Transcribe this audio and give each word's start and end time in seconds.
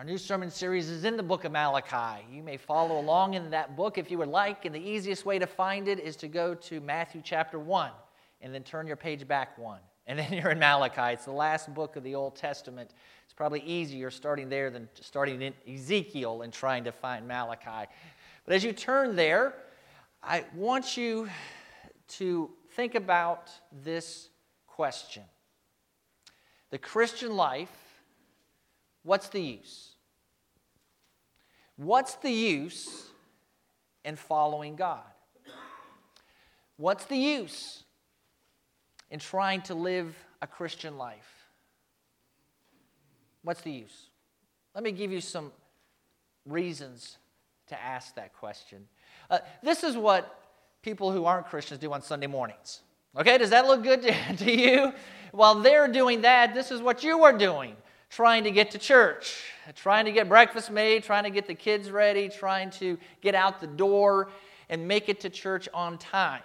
Our 0.00 0.04
new 0.04 0.16
sermon 0.16 0.50
series 0.50 0.88
is 0.88 1.04
in 1.04 1.18
the 1.18 1.22
book 1.22 1.44
of 1.44 1.52
Malachi. 1.52 2.24
You 2.32 2.42
may 2.42 2.56
follow 2.56 2.98
along 2.98 3.34
in 3.34 3.50
that 3.50 3.76
book 3.76 3.98
if 3.98 4.10
you 4.10 4.16
would 4.16 4.30
like, 4.30 4.64
and 4.64 4.74
the 4.74 4.80
easiest 4.80 5.26
way 5.26 5.38
to 5.38 5.46
find 5.46 5.88
it 5.88 6.00
is 6.00 6.16
to 6.16 6.28
go 6.28 6.54
to 6.54 6.80
Matthew 6.80 7.20
chapter 7.22 7.58
1 7.58 7.90
and 8.40 8.54
then 8.54 8.62
turn 8.62 8.86
your 8.86 8.96
page 8.96 9.28
back 9.28 9.58
one. 9.58 9.80
And 10.06 10.18
then 10.18 10.32
you're 10.32 10.52
in 10.52 10.58
Malachi. 10.58 11.12
It's 11.12 11.26
the 11.26 11.32
last 11.32 11.74
book 11.74 11.96
of 11.96 12.02
the 12.02 12.14
Old 12.14 12.34
Testament. 12.34 12.94
It's 13.24 13.34
probably 13.34 13.60
easier 13.60 14.10
starting 14.10 14.48
there 14.48 14.70
than 14.70 14.88
starting 14.98 15.42
in 15.42 15.52
Ezekiel 15.70 16.40
and 16.40 16.50
trying 16.50 16.84
to 16.84 16.92
find 16.92 17.28
Malachi. 17.28 17.86
But 18.46 18.54
as 18.54 18.64
you 18.64 18.72
turn 18.72 19.16
there, 19.16 19.52
I 20.22 20.46
want 20.54 20.96
you 20.96 21.28
to 22.08 22.50
think 22.70 22.94
about 22.94 23.50
this 23.70 24.30
question 24.66 25.24
The 26.70 26.78
Christian 26.78 27.36
life 27.36 27.68
what's 29.02 29.28
the 29.28 29.40
use? 29.40 29.96
What's 31.80 32.16
the 32.16 32.30
use 32.30 33.06
in 34.04 34.16
following 34.16 34.76
God? 34.76 35.00
What's 36.76 37.06
the 37.06 37.16
use 37.16 37.84
in 39.10 39.18
trying 39.18 39.62
to 39.62 39.74
live 39.74 40.14
a 40.42 40.46
Christian 40.46 40.98
life? 40.98 41.48
What's 43.44 43.62
the 43.62 43.70
use? 43.70 44.08
Let 44.74 44.84
me 44.84 44.92
give 44.92 45.10
you 45.10 45.22
some 45.22 45.52
reasons 46.44 47.16
to 47.68 47.82
ask 47.82 48.14
that 48.16 48.34
question. 48.34 48.86
Uh, 49.30 49.38
this 49.62 49.82
is 49.82 49.96
what 49.96 50.38
people 50.82 51.10
who 51.10 51.24
aren't 51.24 51.46
Christians 51.46 51.80
do 51.80 51.90
on 51.94 52.02
Sunday 52.02 52.26
mornings. 52.26 52.82
Okay, 53.16 53.38
does 53.38 53.50
that 53.50 53.66
look 53.66 53.82
good 53.82 54.02
to, 54.02 54.36
to 54.36 54.52
you? 54.52 54.92
While 55.32 55.54
they're 55.54 55.88
doing 55.88 56.20
that, 56.20 56.52
this 56.52 56.70
is 56.70 56.82
what 56.82 57.02
you 57.02 57.24
are 57.24 57.32
doing 57.32 57.74
trying 58.10 58.44
to 58.44 58.50
get 58.50 58.72
to 58.72 58.78
church, 58.78 59.44
trying 59.76 60.04
to 60.04 60.12
get 60.12 60.28
breakfast 60.28 60.70
made, 60.70 61.04
trying 61.04 61.24
to 61.24 61.30
get 61.30 61.46
the 61.46 61.54
kids 61.54 61.90
ready, 61.90 62.28
trying 62.28 62.70
to 62.70 62.98
get 63.20 63.34
out 63.34 63.60
the 63.60 63.66
door 63.66 64.30
and 64.68 64.86
make 64.86 65.08
it 65.08 65.20
to 65.20 65.30
church 65.30 65.68
on 65.72 65.96
time. 65.96 66.42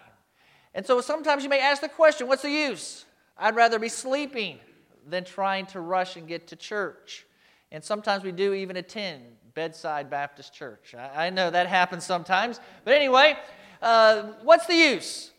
And 0.76 0.86
so 0.86 1.02
sometimes 1.02 1.44
you 1.44 1.50
may 1.50 1.60
ask 1.60 1.82
the 1.82 1.90
question 1.90 2.28
what's 2.28 2.44
the 2.44 2.52
use? 2.52 3.06
I'd 3.38 3.56
rather 3.56 3.80
be 3.80 3.90
sleeping 3.90 4.60
than 5.08 5.24
trying 5.24 5.66
to 5.68 5.80
rush 5.82 6.16
and 6.16 6.28
get 6.28 6.48
to 6.48 6.56
church. 6.56 7.26
And 7.72 7.84
sometimes 7.84 8.24
we 8.24 8.32
do 8.32 8.54
even 8.54 8.78
attend 8.78 9.24
Bedside 9.54 10.10
Baptist 10.10 10.54
Church. 10.54 10.94
I, 10.96 11.30
know 11.30 11.50
that 11.50 11.68
happens 11.68 12.06
sometimes. 12.06 12.60
But 12.84 12.94
anyway, 12.94 13.38
uh, 13.82 14.24
what's 14.44 14.66
the 14.66 14.76
use? 14.76 15.32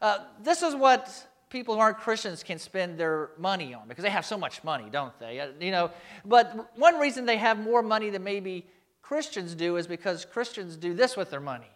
Uh, 0.00 0.18
this 0.42 0.62
is 0.62 0.74
what 0.74 1.26
people 1.54 1.76
who 1.76 1.80
aren't 1.80 1.98
Christians 1.98 2.42
can 2.42 2.58
spend 2.58 2.98
their 2.98 3.30
money 3.38 3.74
on 3.74 3.86
because 3.86 4.02
they 4.02 4.10
have 4.10 4.26
so 4.26 4.36
much 4.36 4.64
money, 4.64 4.88
don't 4.90 5.16
they? 5.20 5.38
Uh, 5.38 5.50
you 5.60 5.70
know, 5.70 5.92
but 6.24 6.76
one 6.76 6.98
reason 6.98 7.26
they 7.26 7.36
have 7.36 7.60
more 7.60 7.80
money 7.80 8.10
than 8.10 8.24
maybe 8.24 8.66
Christians 9.02 9.54
do 9.54 9.76
is 9.76 9.86
because 9.86 10.24
Christians 10.24 10.76
do 10.76 10.94
this 10.94 11.16
with 11.16 11.30
their 11.30 11.40
money. 11.40 11.70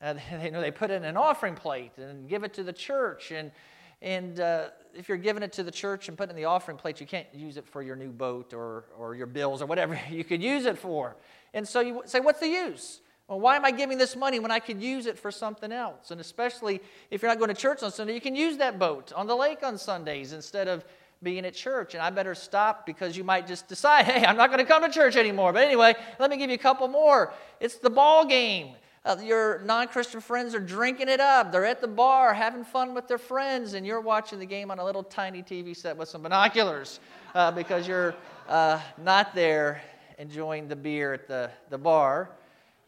Uh, 0.00 0.14
they, 0.30 0.46
you 0.46 0.50
know, 0.50 0.62
they 0.62 0.70
put 0.70 0.90
it 0.90 0.94
in 0.94 1.04
an 1.04 1.18
offering 1.18 1.54
plate 1.54 1.92
and 1.98 2.26
give 2.26 2.42
it 2.42 2.54
to 2.54 2.62
the 2.62 2.72
church. 2.72 3.30
And, 3.30 3.50
and 4.00 4.40
uh, 4.40 4.68
if 4.94 5.10
you're 5.10 5.18
giving 5.18 5.42
it 5.42 5.52
to 5.52 5.62
the 5.62 5.70
church 5.70 6.08
and 6.08 6.16
putting 6.16 6.30
in 6.30 6.36
the 6.36 6.46
offering 6.46 6.78
plate, 6.78 6.98
you 6.98 7.06
can't 7.06 7.26
use 7.34 7.58
it 7.58 7.66
for 7.68 7.82
your 7.82 7.96
new 7.96 8.10
boat 8.10 8.54
or, 8.54 8.86
or 8.96 9.14
your 9.14 9.26
bills 9.26 9.60
or 9.60 9.66
whatever 9.66 10.00
you 10.10 10.24
could 10.24 10.42
use 10.42 10.64
it 10.64 10.78
for. 10.78 11.16
And 11.52 11.68
so 11.68 11.80
you 11.80 12.00
say, 12.06 12.20
what's 12.20 12.40
the 12.40 12.48
use? 12.48 13.02
Well, 13.28 13.40
why 13.40 13.56
am 13.56 13.64
I 13.64 13.70
giving 13.70 13.98
this 13.98 14.16
money 14.16 14.38
when 14.38 14.50
I 14.50 14.58
could 14.58 14.82
use 14.82 15.04
it 15.04 15.18
for 15.18 15.30
something 15.30 15.70
else? 15.70 16.10
And 16.10 16.20
especially 16.20 16.80
if 17.10 17.20
you're 17.20 17.30
not 17.30 17.38
going 17.38 17.54
to 17.54 17.60
church 17.60 17.82
on 17.82 17.92
Sunday, 17.92 18.14
you 18.14 18.22
can 18.22 18.34
use 18.34 18.56
that 18.56 18.78
boat 18.78 19.12
on 19.14 19.26
the 19.26 19.36
lake 19.36 19.62
on 19.62 19.76
Sundays 19.76 20.32
instead 20.32 20.66
of 20.66 20.82
being 21.22 21.44
at 21.44 21.52
church. 21.52 21.92
And 21.92 22.02
I 22.02 22.08
better 22.08 22.34
stop 22.34 22.86
because 22.86 23.18
you 23.18 23.24
might 23.24 23.46
just 23.46 23.68
decide, 23.68 24.06
hey, 24.06 24.24
I'm 24.24 24.36
not 24.36 24.48
going 24.48 24.60
to 24.60 24.64
come 24.64 24.82
to 24.82 24.88
church 24.88 25.14
anymore. 25.14 25.52
But 25.52 25.64
anyway, 25.64 25.94
let 26.18 26.30
me 26.30 26.38
give 26.38 26.48
you 26.48 26.54
a 26.54 26.58
couple 26.58 26.88
more. 26.88 27.34
It's 27.60 27.76
the 27.76 27.90
ball 27.90 28.24
game. 28.24 28.74
Uh, 29.04 29.16
your 29.22 29.60
non 29.60 29.88
Christian 29.88 30.20
friends 30.20 30.54
are 30.54 30.60
drinking 30.60 31.08
it 31.08 31.20
up. 31.20 31.52
They're 31.52 31.66
at 31.66 31.82
the 31.82 31.88
bar 31.88 32.32
having 32.34 32.64
fun 32.64 32.94
with 32.94 33.08
their 33.08 33.18
friends, 33.18 33.74
and 33.74 33.86
you're 33.86 34.00
watching 34.00 34.38
the 34.38 34.46
game 34.46 34.70
on 34.70 34.78
a 34.78 34.84
little 34.84 35.02
tiny 35.02 35.42
TV 35.42 35.76
set 35.76 35.96
with 35.96 36.08
some 36.08 36.22
binoculars 36.22 36.98
uh, 37.34 37.50
because 37.50 37.86
you're 37.86 38.14
uh, 38.48 38.80
not 39.02 39.34
there 39.34 39.82
enjoying 40.18 40.66
the 40.66 40.76
beer 40.76 41.12
at 41.12 41.28
the, 41.28 41.50
the 41.70 41.78
bar. 41.78 42.30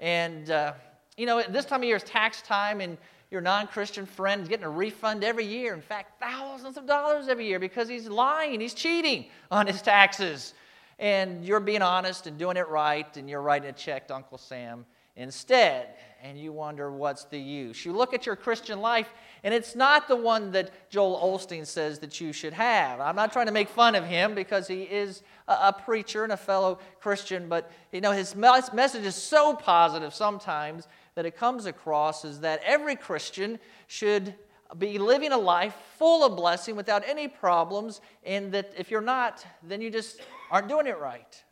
And, 0.01 0.51
uh, 0.51 0.73
you 1.17 1.27
know, 1.27 1.43
this 1.49 1.67
time 1.67 1.83
of 1.83 1.85
year 1.85 1.97
is 1.97 2.03
tax 2.03 2.43
time, 2.43 2.81
and 2.81 2.99
your 3.31 3.41
non 3.41 3.69
Christian 3.69 4.07
friend 4.07 4.43
is 4.43 4.49
getting 4.49 4.65
a 4.65 4.71
refund 4.71 5.23
every 5.23 5.45
year. 5.47 5.75
In 5.75 5.83
fact, 5.83 6.19
thousands 6.19 6.77
of 6.77 6.87
dollars 6.87 7.29
every 7.29 7.47
year 7.47 7.61
because 7.61 7.89
he's 7.89 8.09
lying, 8.09 8.61
he's 8.61 8.75
cheating 8.75 9.27
on 9.51 9.67
his 9.67 9.83
taxes. 9.83 10.55
And 10.99 11.45
you're 11.45 11.61
being 11.61 11.83
honest 11.83 12.27
and 12.27 12.37
doing 12.39 12.57
it 12.57 12.69
right, 12.69 13.17
and 13.17 13.31
you're 13.31 13.41
writing 13.41 13.71
a 13.71 13.73
check 13.73 14.09
to 14.09 14.15
Uncle 14.15 14.37
Sam 14.37 14.85
instead. 15.17 15.89
And 16.23 16.39
you 16.39 16.53
wonder 16.53 16.91
what's 16.91 17.25
the 17.25 17.39
use. 17.39 17.87
You 17.87 17.95
look 17.95 18.13
at 18.13 18.27
your 18.27 18.37
Christian 18.37 18.83
life, 18.83 19.09
and 19.43 19.55
it's 19.55 19.75
not 19.75 20.07
the 20.07 20.17
one 20.17 20.53
that 20.53 20.91
Joel 20.91 21.19
Osteen 21.19 21.67
says 21.67 21.99
that 22.01 22.21
you 22.21 22.35
should 22.35 22.53
have. 22.53 23.01
I'm 23.01 23.17
not 23.17 23.33
trying 23.33 23.47
to 23.47 23.53
make 23.53 23.71
fun 23.71 23.95
of 23.95 24.05
him 24.05 24.35
because 24.35 24.69
he 24.69 24.83
is 24.83 25.23
a 25.49 25.73
preacher 25.73 26.23
and 26.23 26.33
a 26.33 26.37
fellow 26.37 26.79
Christian, 27.01 27.49
but 27.49 27.73
you 27.91 28.03
know 28.03 28.13
his 28.13 28.37
message 28.37 29.07
is 29.07 29.15
so 29.15 29.55
positive 29.55 30.13
sometimes 30.13 30.89
that 31.15 31.25
it 31.25 31.39
comes 31.39 31.65
across 31.65 32.23
as 32.27 32.41
that 32.41 32.61
every 32.67 32.97
Christian 32.97 33.59
should 33.87 34.35
be 34.79 34.99
living 34.99 35.33
a 35.33 35.39
life 35.39 35.75
full 35.99 36.23
of 36.23 36.37
blessing 36.37 36.77
without 36.77 37.03
any 37.09 37.29
problems, 37.29 38.03
and 38.25 38.53
that 38.53 38.75
if 38.77 38.91
you're 38.91 39.01
not, 39.01 39.43
then 39.63 39.81
you 39.81 39.91
just 39.91 40.21
aren't 40.51 40.69
doing 40.69 40.87
it 40.87 40.99
right. 40.99 41.43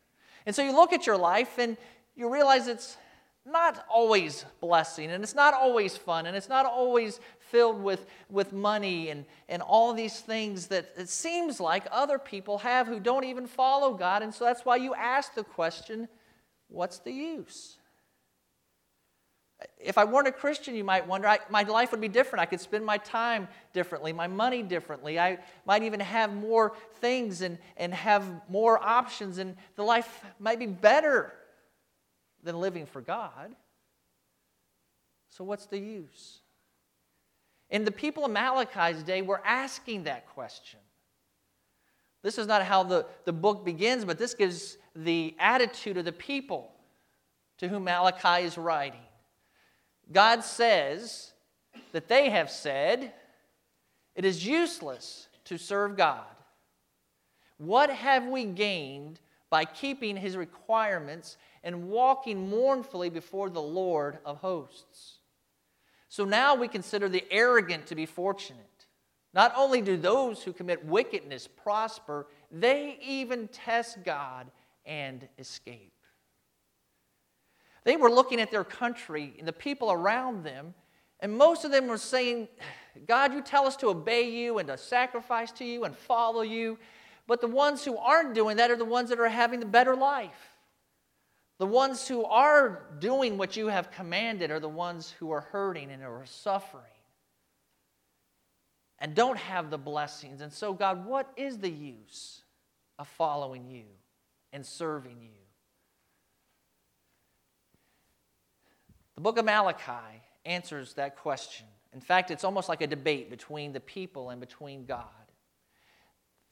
And 0.44 0.54
so 0.54 0.62
you 0.62 0.72
look 0.72 0.92
at 0.92 1.06
your 1.06 1.16
life 1.16 1.56
and 1.56 1.78
you 2.14 2.30
realize 2.30 2.68
it's 2.68 2.98
not 3.48 3.84
always 3.88 4.44
blessing 4.60 5.10
and 5.10 5.22
it's 5.22 5.34
not 5.34 5.54
always 5.54 5.97
fun 5.97 6.26
and 6.26 6.36
it's 6.36 6.48
not 6.48 6.66
always 6.66 7.20
filled 7.38 7.82
with, 7.82 8.06
with 8.31 8.53
money 8.53 9.10
and, 9.10 9.25
and 9.48 9.62
all 9.62 9.92
these 9.92 10.20
things 10.20 10.66
that 10.69 10.91
it 10.97 11.09
seems 11.09 11.60
like 11.60 11.86
other 11.91 12.19
people 12.19 12.59
have 12.59 12.86
who 12.86 13.00
don't 13.00 13.25
even 13.25 13.47
follow 13.47 13.94
God. 13.94 14.22
And 14.22 14.34
so 14.34 14.44
that's 14.44 14.64
why 14.64 14.76
you 14.76 14.94
ask 14.94 15.34
the 15.34 15.44
question 15.44 16.09
what's 16.69 16.98
the 16.98 17.12
use? 17.12 17.78
If 19.80 19.98
I 19.98 20.04
weren't 20.04 20.28
a 20.28 20.32
Christian, 20.32 20.76
you 20.76 20.84
might 20.84 21.06
wonder, 21.06 21.26
I, 21.26 21.41
my 21.50 21.62
life 21.62 21.91
would 21.91 22.00
be 22.00 22.09
different. 22.09 22.42
I 22.42 22.47
could 22.47 22.60
spend 22.60 22.84
my 22.84 22.98
time 22.98 23.48
differently, 23.72 24.12
my 24.12 24.28
money 24.28 24.62
differently. 24.62 25.19
I 25.19 25.38
might 25.66 25.82
even 25.82 25.98
have 25.98 26.32
more 26.32 26.75
things 27.00 27.42
and, 27.42 27.59
and 27.76 27.92
have 27.92 28.25
more 28.48 28.80
options, 28.80 29.38
and 29.38 29.56
the 29.75 29.82
life 29.82 30.25
might 30.38 30.60
be 30.60 30.66
better 30.66 31.32
than 32.48 32.60
living 32.60 32.86
for 32.86 33.03
God. 33.03 33.54
So, 35.28 35.44
what's 35.44 35.66
the 35.66 35.78
use? 35.78 36.41
And 37.69 37.86
the 37.86 37.92
people 37.92 38.25
of 38.25 38.31
Malachi's 38.31 39.03
day 39.03 39.20
were 39.20 39.42
asking 39.44 40.04
that 40.04 40.26
question. 40.28 40.81
This 42.22 42.38
is 42.38 42.47
not 42.47 42.62
how 42.62 42.84
the, 42.84 43.04
the 43.26 43.34
book 43.34 43.66
begins, 43.66 44.06
but 44.06 44.19
this 44.19 44.32
gives 44.32 44.78
the 44.97 45.36
attitude 45.38 45.98
of 45.98 46.06
the 46.06 46.12
people 46.12 46.72
to 47.59 47.69
whom 47.69 47.84
Malachi 47.84 48.47
is 48.47 48.56
writing. 48.56 49.04
God 50.10 50.42
says 50.42 51.32
that 51.92 52.09
they 52.09 52.30
have 52.30 52.50
said, 52.50 53.12
It 54.15 54.25
is 54.25 54.47
useless 54.47 55.28
to 55.44 55.59
serve 55.59 55.98
God. 55.98 56.25
What 57.59 57.91
have 57.91 58.26
we 58.26 58.47
gained 58.47 59.20
by 59.50 59.64
keeping 59.64 60.16
his 60.16 60.36
requirements 60.36 61.36
and 61.64 61.88
walking 61.88 62.48
mournfully 62.48 63.10
before 63.10 63.50
the 63.50 63.62
Lord 63.62 64.19
of 64.25 64.38
hosts? 64.38 65.19
So 66.09 66.25
now 66.25 66.54
we 66.54 66.69
consider 66.69 67.09
the 67.09 67.25
arrogant 67.31 67.86
to 67.86 67.94
be 67.94 68.06
fortunate. 68.06 68.86
Not 69.34 69.53
only 69.56 69.82
do 69.82 69.97
those 69.97 70.42
who 70.42 70.53
commit 70.53 70.84
wickedness 70.84 71.47
prosper, 71.47 72.26
they 72.50 72.98
even 73.03 73.48
test 73.48 74.03
God 74.04 74.50
and 74.86 75.28
escape. 75.39 75.92
They 77.84 77.97
were 77.97 78.10
looking 78.10 78.41
at 78.41 78.50
their 78.50 78.65
country 78.65 79.34
and 79.39 79.47
the 79.47 79.53
people 79.53 79.92
around 79.92 80.45
them, 80.45 80.74
and 81.21 81.36
most 81.36 81.65
of 81.65 81.71
them 81.71 81.89
were 81.89 81.98
saying, 81.98 82.48
God, 83.06 83.33
you 83.33 83.42
tell 83.42 83.66
us 83.66 83.77
to 83.77 83.89
obey 83.89 84.30
you 84.30 84.59
and 84.59 84.68
to 84.68 84.77
sacrifice 84.78 85.53
to 85.53 85.65
you 85.65 85.84
and 85.84 85.97
follow 85.97 86.42
you. 86.42 86.78
But 87.28 87.42
the 87.42 87.47
ones 87.47 87.84
who 87.84 87.97
aren't 87.98 88.34
doing 88.34 88.57
that 88.57 88.72
are 88.72 88.77
the 88.77 88.86
ones 88.86 89.10
that 89.10 89.21
are 89.21 89.28
having 89.28 89.60
the 89.60 89.66
better 89.66 89.95
life. 89.95 90.57
The 91.59 91.66
ones 91.66 92.09
who 92.09 92.25
are 92.25 92.86
doing 92.98 93.36
what 93.36 93.57
you 93.57 93.66
have 93.66 93.91
commanded 93.91 94.51
are 94.51 94.60
the 94.60 94.69
ones 94.69 95.15
who 95.19 95.30
are 95.30 95.42
hurting 95.42 95.91
and 95.91 96.03
are 96.03 96.25
suffering 96.25 96.84
and 98.98 99.15
don't 99.15 99.36
have 99.36 99.69
the 99.69 99.78
blessings. 99.78 100.41
And 100.41 100.53
so, 100.53 100.72
God, 100.72 101.04
what 101.04 101.30
is 101.36 101.59
the 101.59 101.71
use 101.71 102.42
of 102.98 103.07
following 103.07 103.69
you 103.69 103.84
and 104.53 104.65
serving 104.65 105.19
you? 105.21 105.28
The 109.16 109.21
book 109.21 109.36
of 109.36 109.45
Malachi 109.45 110.22
answers 110.47 110.95
that 110.95 111.16
question. 111.16 111.66
In 111.92 112.01
fact, 112.01 112.31
it's 112.31 112.45
almost 112.45 112.69
like 112.71 112.81
a 112.81 112.86
debate 112.86 113.28
between 113.28 113.72
the 113.72 113.81
people 113.81 114.31
and 114.31 114.41
between 114.41 114.86
God. 114.86 115.04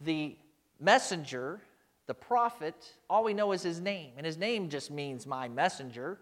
The 0.01 0.37
messenger 0.81 1.61
the 2.07 2.15
prophet, 2.15 2.75
all 3.11 3.25
we 3.25 3.35
know 3.35 3.53
is 3.53 3.63
his 3.63 3.81
name. 3.81 4.13
And 4.17 4.25
his 4.25 4.39
name 4.39 4.69
just 4.69 4.91
means 4.91 5.27
my 5.27 5.49
messenger. 5.49 6.19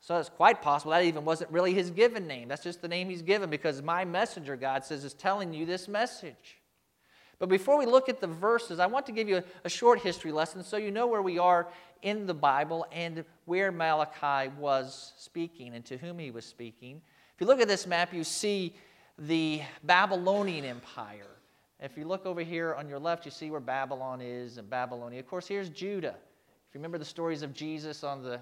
So 0.00 0.16
it's 0.18 0.30
quite 0.30 0.62
possible 0.62 0.92
that 0.92 1.04
even 1.04 1.24
wasn't 1.24 1.50
really 1.50 1.74
his 1.74 1.90
given 1.90 2.26
name. 2.26 2.48
That's 2.48 2.62
just 2.62 2.82
the 2.82 2.88
name 2.88 3.08
he's 3.08 3.22
given 3.22 3.50
because 3.50 3.82
my 3.82 4.04
messenger, 4.04 4.56
God 4.56 4.84
says, 4.84 5.04
is 5.04 5.14
telling 5.14 5.52
you 5.52 5.66
this 5.66 5.88
message. 5.88 6.58
But 7.38 7.48
before 7.48 7.78
we 7.78 7.84
look 7.84 8.08
at 8.08 8.20
the 8.20 8.26
verses, 8.26 8.78
I 8.78 8.86
want 8.86 9.06
to 9.06 9.12
give 9.12 9.28
you 9.28 9.42
a, 9.64 9.68
short 9.68 10.00
history 10.00 10.32
lesson 10.32 10.62
so 10.62 10.76
you 10.76 10.90
know 10.90 11.06
where 11.06 11.22
we 11.22 11.38
are 11.38 11.68
in 12.00 12.26
the 12.26 12.34
Bible 12.34 12.86
and 12.92 13.24
where 13.44 13.72
Malachi 13.72 14.50
was 14.58 15.12
speaking 15.18 15.74
and 15.74 15.84
to 15.86 15.96
whom 15.96 16.18
he 16.18 16.30
was 16.30 16.46
speaking. 16.46 17.02
If 17.34 17.40
you 17.40 17.46
look 17.46 17.60
at 17.60 17.68
this 17.68 17.86
map, 17.86 18.14
you 18.14 18.24
see 18.24 18.74
the 19.18 19.62
Babylonian 19.82 20.64
Empire. 20.64 21.34
If 21.84 21.98
you 21.98 22.06
look 22.06 22.24
over 22.24 22.40
here 22.40 22.74
on 22.74 22.88
your 22.88 22.98
left, 22.98 23.26
you 23.26 23.30
see 23.30 23.50
where 23.50 23.60
Babylon 23.60 24.20
is 24.22 24.56
and 24.56 24.68
Babylonia. 24.70 25.20
Of 25.20 25.26
course, 25.26 25.46
here's 25.46 25.68
Judah. 25.68 26.16
If 26.16 26.74
you 26.74 26.78
remember 26.78 26.96
the 26.96 27.04
stories 27.04 27.42
of 27.42 27.52
Jesus 27.52 28.02
on 28.02 28.22
the 28.22 28.40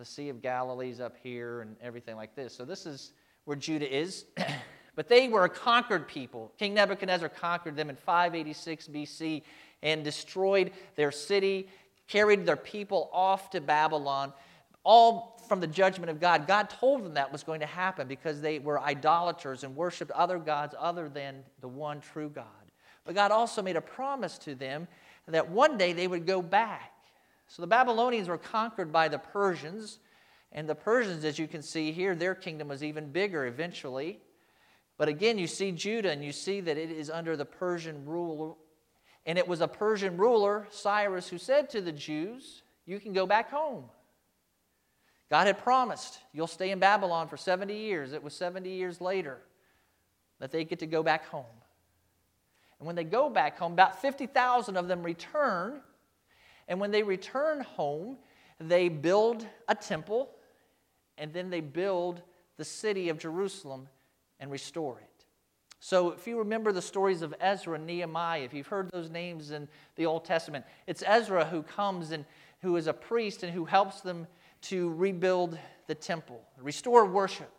the 0.00 0.04
Sea 0.06 0.30
of 0.30 0.40
Galilee's 0.40 0.98
up 0.98 1.14
here 1.22 1.60
and 1.60 1.76
everything 1.82 2.16
like 2.16 2.34
this. 2.34 2.54
So 2.54 2.64
this 2.64 2.86
is 2.86 3.12
where 3.44 3.56
Judah 3.56 3.94
is. 3.94 4.24
but 4.96 5.08
they 5.08 5.28
were 5.28 5.44
a 5.44 5.48
conquered 5.48 6.08
people. 6.08 6.52
King 6.58 6.72
Nebuchadnezzar 6.72 7.28
conquered 7.28 7.76
them 7.76 7.90
in 7.90 7.96
586 7.96 8.88
BC 8.88 9.42
and 9.82 10.02
destroyed 10.02 10.72
their 10.96 11.12
city, 11.12 11.68
carried 12.08 12.46
their 12.46 12.56
people 12.56 13.10
off 13.12 13.50
to 13.50 13.60
Babylon, 13.60 14.32
all 14.84 15.38
from 15.46 15.60
the 15.60 15.66
judgment 15.66 16.08
of 16.08 16.18
God. 16.18 16.46
God 16.46 16.70
told 16.70 17.04
them 17.04 17.12
that 17.14 17.30
was 17.30 17.42
going 17.42 17.60
to 17.60 17.66
happen 17.66 18.08
because 18.08 18.40
they 18.40 18.58
were 18.58 18.80
idolaters 18.80 19.64
and 19.64 19.76
worshiped 19.76 20.12
other 20.12 20.38
gods 20.38 20.74
other 20.78 21.10
than 21.10 21.42
the 21.60 21.68
one 21.68 22.00
true 22.00 22.30
God. 22.30 22.46
But 23.04 23.14
God 23.14 23.30
also 23.30 23.62
made 23.62 23.76
a 23.76 23.80
promise 23.80 24.38
to 24.38 24.54
them 24.54 24.88
that 25.26 25.50
one 25.50 25.78
day 25.78 25.92
they 25.92 26.08
would 26.08 26.26
go 26.26 26.42
back 26.42 26.92
so 27.50 27.62
the 27.62 27.66
Babylonians 27.66 28.28
were 28.28 28.38
conquered 28.38 28.92
by 28.92 29.08
the 29.08 29.18
Persians. 29.18 29.98
And 30.52 30.68
the 30.68 30.74
Persians, 30.76 31.24
as 31.24 31.36
you 31.36 31.48
can 31.48 31.62
see 31.62 31.90
here, 31.90 32.14
their 32.14 32.36
kingdom 32.36 32.68
was 32.68 32.84
even 32.84 33.10
bigger 33.10 33.44
eventually. 33.44 34.20
But 34.96 35.08
again, 35.08 35.36
you 35.36 35.48
see 35.48 35.72
Judah 35.72 36.12
and 36.12 36.24
you 36.24 36.30
see 36.30 36.60
that 36.60 36.78
it 36.78 36.92
is 36.92 37.10
under 37.10 37.36
the 37.36 37.44
Persian 37.44 38.06
rule. 38.06 38.56
And 39.26 39.36
it 39.36 39.48
was 39.48 39.60
a 39.60 39.66
Persian 39.66 40.16
ruler, 40.16 40.68
Cyrus, 40.70 41.28
who 41.28 41.38
said 41.38 41.68
to 41.70 41.80
the 41.80 41.90
Jews, 41.90 42.62
You 42.86 43.00
can 43.00 43.12
go 43.12 43.26
back 43.26 43.50
home. 43.50 43.86
God 45.28 45.48
had 45.48 45.58
promised, 45.58 46.20
You'll 46.32 46.46
stay 46.46 46.70
in 46.70 46.78
Babylon 46.78 47.26
for 47.26 47.36
70 47.36 47.74
years. 47.74 48.12
It 48.12 48.22
was 48.22 48.32
70 48.32 48.70
years 48.70 49.00
later 49.00 49.38
that 50.38 50.52
they 50.52 50.64
get 50.64 50.78
to 50.78 50.86
go 50.86 51.02
back 51.02 51.26
home. 51.26 51.46
And 52.80 52.86
when 52.86 52.96
they 52.96 53.04
go 53.04 53.30
back 53.30 53.58
home, 53.58 53.72
about 53.72 54.02
50,000 54.02 54.76
of 54.76 54.88
them 54.88 55.02
return 55.04 55.80
and 56.70 56.78
when 56.78 56.92
they 56.92 57.02
return 57.02 57.60
home, 57.60 58.16
they 58.60 58.88
build 58.88 59.44
a 59.68 59.74
temple 59.74 60.30
and 61.18 61.32
then 61.32 61.50
they 61.50 61.60
build 61.60 62.22
the 62.56 62.64
city 62.64 63.08
of 63.08 63.18
Jerusalem 63.18 63.88
and 64.38 64.50
restore 64.52 65.00
it. 65.00 65.24
So, 65.80 66.10
if 66.10 66.26
you 66.26 66.38
remember 66.38 66.72
the 66.72 66.82
stories 66.82 67.22
of 67.22 67.34
Ezra 67.40 67.74
and 67.74 67.86
Nehemiah, 67.86 68.42
if 68.42 68.54
you've 68.54 68.66
heard 68.66 68.90
those 68.92 69.10
names 69.10 69.50
in 69.50 69.66
the 69.96 70.06
Old 70.06 70.24
Testament, 70.24 70.64
it's 70.86 71.02
Ezra 71.04 71.44
who 71.44 71.62
comes 71.62 72.12
and 72.12 72.24
who 72.62 72.76
is 72.76 72.86
a 72.86 72.92
priest 72.92 73.42
and 73.42 73.52
who 73.52 73.64
helps 73.64 74.02
them 74.02 74.26
to 74.62 74.90
rebuild 74.90 75.58
the 75.86 75.94
temple, 75.94 76.40
restore 76.60 77.04
worship. 77.06 77.50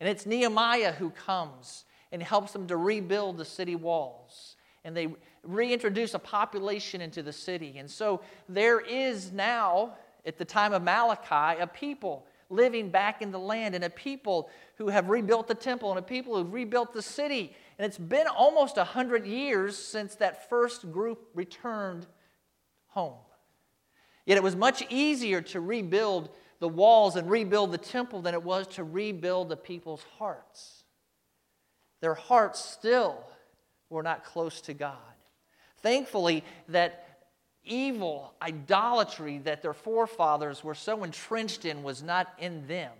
And 0.00 0.08
it's 0.08 0.24
Nehemiah 0.24 0.92
who 0.92 1.10
comes 1.10 1.84
and 2.12 2.22
helps 2.22 2.52
them 2.52 2.68
to 2.68 2.76
rebuild 2.76 3.36
the 3.38 3.44
city 3.44 3.74
walls. 3.74 4.53
And 4.84 4.96
they 4.96 5.08
reintroduce 5.42 6.14
a 6.14 6.18
population 6.18 7.00
into 7.00 7.22
the 7.22 7.32
city. 7.32 7.76
And 7.78 7.90
so 7.90 8.20
there 8.48 8.80
is 8.80 9.32
now, 9.32 9.94
at 10.26 10.38
the 10.38 10.44
time 10.44 10.72
of 10.72 10.82
Malachi, 10.82 11.60
a 11.60 11.66
people 11.66 12.26
living 12.50 12.90
back 12.90 13.22
in 13.22 13.30
the 13.30 13.38
land 13.38 13.74
and 13.74 13.84
a 13.84 13.90
people 13.90 14.50
who 14.76 14.88
have 14.88 15.08
rebuilt 15.08 15.48
the 15.48 15.54
temple 15.54 15.90
and 15.90 15.98
a 15.98 16.02
people 16.02 16.36
who've 16.36 16.52
rebuilt 16.52 16.92
the 16.92 17.02
city. 17.02 17.54
And 17.78 17.86
it's 17.86 17.98
been 17.98 18.26
almost 18.26 18.76
100 18.76 19.26
years 19.26 19.76
since 19.76 20.14
that 20.16 20.48
first 20.48 20.92
group 20.92 21.28
returned 21.34 22.06
home. 22.88 23.18
Yet 24.26 24.38
it 24.38 24.42
was 24.42 24.56
much 24.56 24.82
easier 24.90 25.40
to 25.42 25.60
rebuild 25.60 26.30
the 26.60 26.68
walls 26.68 27.16
and 27.16 27.30
rebuild 27.30 27.72
the 27.72 27.78
temple 27.78 28.22
than 28.22 28.34
it 28.34 28.42
was 28.42 28.66
to 28.68 28.84
rebuild 28.84 29.48
the 29.48 29.56
people's 29.56 30.04
hearts. 30.18 30.84
Their 32.00 32.14
hearts 32.14 32.60
still 32.60 33.24
were 33.90 34.02
not 34.02 34.24
close 34.24 34.60
to 34.62 34.74
God. 34.74 34.98
Thankfully, 35.78 36.44
that 36.68 37.20
evil, 37.64 38.34
idolatry 38.42 39.38
that 39.38 39.62
their 39.62 39.74
forefathers 39.74 40.62
were 40.62 40.74
so 40.74 41.04
entrenched 41.04 41.64
in 41.64 41.82
was 41.82 42.02
not 42.02 42.32
in 42.38 42.66
them. 42.66 42.92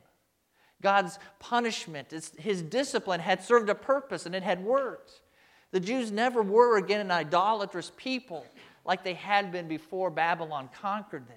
God's 0.83 1.19
punishment, 1.39 2.11
his 2.39 2.63
discipline 2.63 3.21
had 3.21 3.43
served 3.43 3.71
a 3.71 3.75
purpose 3.75 4.27
and 4.27 4.35
it 4.35 4.43
had 4.43 4.63
worked. 4.63 5.23
The 5.71 5.81
Jews 5.81 6.13
never 6.13 6.43
were 6.43 6.77
again 6.77 7.01
an 7.01 7.11
idolatrous 7.11 7.91
people 7.97 8.47
like 8.85 9.03
they 9.03 9.15
had 9.15 9.51
been 9.51 9.67
before 9.67 10.11
Babylon 10.11 10.69
conquered 10.81 11.27
them. 11.27 11.37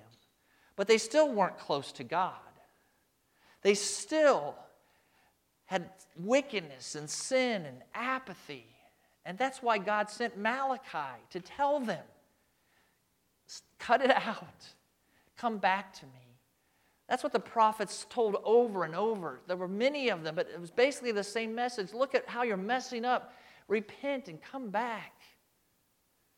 But 0.76 0.88
they 0.88 0.98
still 0.98 1.32
weren't 1.32 1.58
close 1.58 1.92
to 1.94 2.04
God. 2.04 2.34
They 3.62 3.74
still 3.74 4.56
had 5.66 5.90
wickedness 6.18 6.96
and 6.96 7.10
sin 7.10 7.66
and 7.66 7.82
apathy 7.94 8.68
and 9.28 9.38
that's 9.38 9.62
why 9.62 9.78
God 9.78 10.10
sent 10.10 10.38
Malachi 10.38 11.22
to 11.32 11.40
tell 11.42 11.82
them 11.82 12.04
cut 13.78 14.02
it 14.02 14.10
out, 14.28 14.66
come 15.38 15.58
back 15.58 15.94
to 16.00 16.06
me. 16.06 16.12
That's 17.10 17.24
what 17.24 17.32
the 17.32 17.40
prophets 17.40 18.06
told 18.10 18.38
over 18.44 18.84
and 18.84 18.96
over. 18.96 19.40
There 19.48 19.56
were 19.56 19.68
many 19.68 20.10
of 20.10 20.24
them, 20.24 20.36
but 20.36 20.50
it 20.54 20.60
was 20.60 20.72
basically 20.72 21.12
the 21.12 21.24
same 21.24 21.54
message. 21.54 21.94
Look 21.94 22.16
at 22.16 22.28
how 22.28 22.44
you're 22.44 22.58
messing 22.58 23.06
up. 23.06 23.34
Repent 23.68 24.28
and 24.28 24.42
come 24.42 24.70
back. 24.70 25.14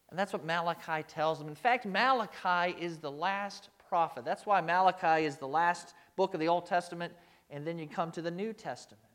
And 0.09 0.17
that's 0.17 0.33
what 0.33 0.45
Malachi 0.45 1.03
tells 1.07 1.39
them. 1.39 1.47
In 1.47 1.55
fact, 1.55 1.85
Malachi 1.85 2.75
is 2.79 2.97
the 2.97 3.11
last 3.11 3.69
prophet. 3.87 4.25
That's 4.25 4.45
why 4.45 4.61
Malachi 4.61 5.25
is 5.25 5.37
the 5.37 5.47
last 5.47 5.93
book 6.15 6.33
of 6.33 6.39
the 6.39 6.47
Old 6.47 6.65
Testament, 6.67 7.13
and 7.49 7.65
then 7.65 7.79
you 7.79 7.87
come 7.87 8.11
to 8.11 8.21
the 8.21 8.31
New 8.31 8.53
Testament. 8.53 9.08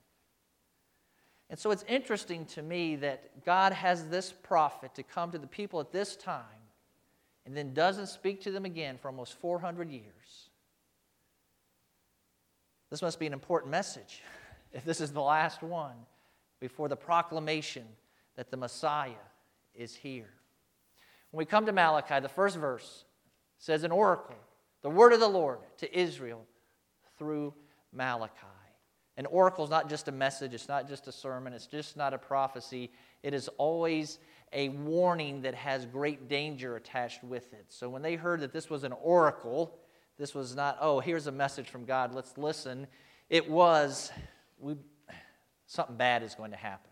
And 1.50 1.58
so 1.58 1.70
it's 1.70 1.84
interesting 1.88 2.46
to 2.46 2.62
me 2.62 2.96
that 2.96 3.44
God 3.44 3.72
has 3.72 4.08
this 4.08 4.32
prophet 4.32 4.94
to 4.94 5.02
come 5.02 5.30
to 5.32 5.38
the 5.38 5.46
people 5.46 5.80
at 5.80 5.92
this 5.92 6.16
time 6.16 6.42
and 7.46 7.56
then 7.56 7.74
doesn't 7.74 8.06
speak 8.06 8.40
to 8.42 8.50
them 8.50 8.64
again 8.64 8.98
for 9.00 9.08
almost 9.08 9.38
400 9.40 9.90
years. 9.90 10.48
This 12.90 13.02
must 13.02 13.18
be 13.18 13.26
an 13.26 13.32
important 13.32 13.70
message 13.70 14.22
if 14.72 14.84
this 14.84 15.00
is 15.00 15.12
the 15.12 15.20
last 15.20 15.62
one 15.62 15.96
before 16.60 16.88
the 16.88 16.96
proclamation 16.96 17.84
that 18.36 18.50
the 18.50 18.56
Messiah 18.56 19.12
is 19.74 19.94
here. 19.94 20.30
When 21.30 21.38
we 21.38 21.44
come 21.44 21.66
to 21.66 21.72
Malachi, 21.72 22.20
the 22.20 22.28
first 22.28 22.56
verse 22.56 23.04
says, 23.58 23.82
An 23.82 23.90
oracle, 23.90 24.36
the 24.82 24.90
word 24.90 25.12
of 25.12 25.20
the 25.20 25.28
Lord 25.28 25.58
to 25.78 25.98
Israel 25.98 26.46
through 27.18 27.52
Malachi. 27.92 28.53
An 29.16 29.26
oracle 29.26 29.64
is 29.64 29.70
not 29.70 29.88
just 29.88 30.08
a 30.08 30.12
message, 30.12 30.54
it's 30.54 30.68
not 30.68 30.88
just 30.88 31.06
a 31.06 31.12
sermon, 31.12 31.52
it's 31.52 31.66
just 31.66 31.96
not 31.96 32.12
a 32.12 32.18
prophecy. 32.18 32.90
It 33.22 33.32
is 33.32 33.48
always 33.58 34.18
a 34.52 34.70
warning 34.70 35.42
that 35.42 35.54
has 35.54 35.86
great 35.86 36.28
danger 36.28 36.76
attached 36.76 37.22
with 37.22 37.52
it. 37.52 37.66
So 37.68 37.88
when 37.88 38.02
they 38.02 38.16
heard 38.16 38.40
that 38.40 38.52
this 38.52 38.68
was 38.68 38.82
an 38.82 38.92
oracle, 38.92 39.78
this 40.18 40.34
was 40.34 40.56
not, 40.56 40.78
oh, 40.80 41.00
here's 41.00 41.26
a 41.26 41.32
message 41.32 41.68
from 41.68 41.84
God, 41.84 42.12
let's 42.12 42.36
listen. 42.36 42.86
It 43.30 43.48
was, 43.48 44.10
we, 44.58 44.76
something 45.66 45.96
bad 45.96 46.22
is 46.22 46.34
going 46.34 46.50
to 46.50 46.56
happen. 46.56 46.90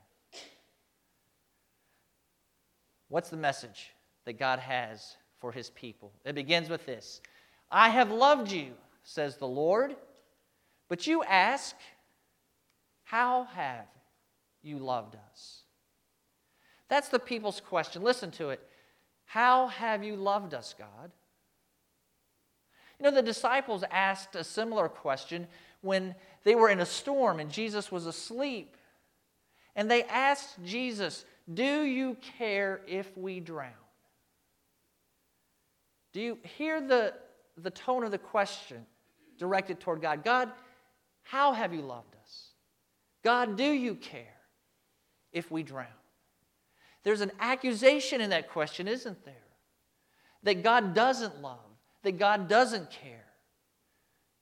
What's 3.08 3.30
the 3.30 3.36
message 3.36 3.92
that 4.24 4.38
God 4.38 4.58
has 4.58 5.16
for 5.38 5.52
his 5.52 5.70
people? 5.70 6.12
It 6.24 6.34
begins 6.34 6.70
with 6.70 6.86
this 6.86 7.20
I 7.70 7.90
have 7.90 8.10
loved 8.10 8.50
you, 8.50 8.72
says 9.02 9.36
the 9.36 9.48
Lord, 9.48 9.96
but 10.88 11.06
you 11.06 11.22
ask, 11.24 11.76
how 13.12 13.44
have 13.54 13.84
you 14.62 14.78
loved 14.78 15.16
us? 15.30 15.64
That's 16.88 17.10
the 17.10 17.18
people's 17.18 17.60
question. 17.60 18.00
Listen 18.00 18.30
to 18.32 18.48
it. 18.48 18.66
How 19.26 19.66
have 19.66 20.02
you 20.02 20.16
loved 20.16 20.54
us, 20.54 20.74
God? 20.78 21.10
You 22.98 23.04
know, 23.04 23.14
the 23.14 23.20
disciples 23.20 23.84
asked 23.90 24.34
a 24.34 24.42
similar 24.42 24.88
question 24.88 25.46
when 25.82 26.14
they 26.44 26.54
were 26.54 26.70
in 26.70 26.80
a 26.80 26.86
storm 26.86 27.38
and 27.38 27.50
Jesus 27.50 27.92
was 27.92 28.06
asleep. 28.06 28.78
And 29.76 29.90
they 29.90 30.04
asked 30.04 30.64
Jesus, 30.64 31.26
Do 31.52 31.82
you 31.82 32.16
care 32.38 32.80
if 32.86 33.14
we 33.14 33.40
drown? 33.40 33.72
Do 36.14 36.20
you 36.22 36.38
hear 36.56 36.80
the, 36.80 37.12
the 37.58 37.70
tone 37.70 38.04
of 38.04 38.10
the 38.10 38.16
question 38.16 38.86
directed 39.36 39.80
toward 39.80 40.00
God? 40.00 40.24
God, 40.24 40.50
how 41.24 41.52
have 41.52 41.74
you 41.74 41.82
loved 41.82 42.14
us? 42.14 42.21
God, 43.22 43.56
do 43.56 43.64
you 43.64 43.94
care 43.94 44.36
if 45.32 45.50
we 45.50 45.62
drown? 45.62 45.86
There's 47.04 47.20
an 47.20 47.32
accusation 47.40 48.20
in 48.20 48.30
that 48.30 48.50
question, 48.50 48.88
isn't 48.88 49.24
there? 49.24 49.34
that 50.42 50.62
God 50.62 50.94
doesn't 50.94 51.40
love, 51.40 51.58
that 52.02 52.18
God 52.18 52.48
doesn't 52.48 52.90
care. 52.90 53.24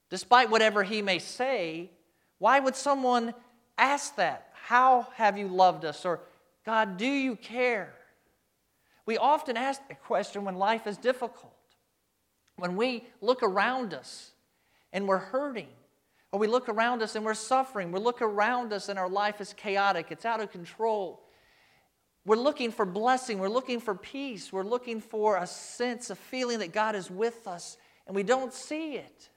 Despite 0.08 0.50
whatever 0.50 0.82
he 0.82 1.02
may 1.02 1.18
say, 1.18 1.90
why 2.38 2.58
would 2.58 2.74
someone 2.74 3.34
ask 3.78 4.16
that? 4.16 4.48
How 4.64 5.08
have 5.14 5.38
you 5.38 5.48
loved 5.48 5.84
us? 5.84 6.04
Or, 6.04 6.20
God, 6.64 6.96
do 6.96 7.06
you 7.06 7.36
care? 7.36 7.92
We 9.06 9.18
often 9.18 9.56
ask 9.56 9.86
that 9.88 10.02
question 10.04 10.44
when 10.44 10.56
life 10.56 10.86
is 10.86 10.96
difficult. 10.96 11.52
When 12.56 12.76
we 12.76 13.04
look 13.20 13.42
around 13.42 13.94
us 13.94 14.32
and 14.92 15.06
we're 15.06 15.18
hurting, 15.18 15.68
or 16.32 16.38
we 16.38 16.46
look 16.46 16.68
around 16.68 17.02
us 17.02 17.16
and 17.16 17.24
we're 17.24 17.34
suffering, 17.34 17.90
we 17.92 18.00
look 18.00 18.22
around 18.22 18.72
us 18.72 18.88
and 18.88 18.98
our 18.98 19.08
life 19.08 19.40
is 19.40 19.52
chaotic, 19.52 20.06
it's 20.10 20.24
out 20.24 20.40
of 20.40 20.50
control. 20.50 21.22
We're 22.24 22.36
looking 22.36 22.70
for 22.70 22.84
blessing, 22.84 23.38
we're 23.38 23.48
looking 23.48 23.80
for 23.80 23.94
peace, 23.94 24.52
we're 24.52 24.62
looking 24.62 25.00
for 25.00 25.36
a 25.36 25.46
sense, 25.46 26.10
a 26.10 26.14
feeling 26.14 26.58
that 26.60 26.72
God 26.72 26.94
is 26.94 27.10
with 27.10 27.46
us, 27.46 27.76
and 28.06 28.14
we 28.14 28.22
don't 28.22 28.52
see 28.52 28.94
it. 28.94 29.28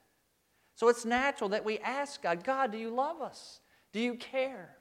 So 0.76 0.88
it's 0.88 1.04
natural 1.04 1.50
that 1.50 1.64
we 1.64 1.78
ask 1.78 2.22
God, 2.22 2.44
God, 2.44 2.72
do 2.72 2.78
you 2.78 2.90
love 2.90 3.22
us? 3.22 3.60
Do 3.92 4.00
you 4.00 4.14
care? 4.14 4.76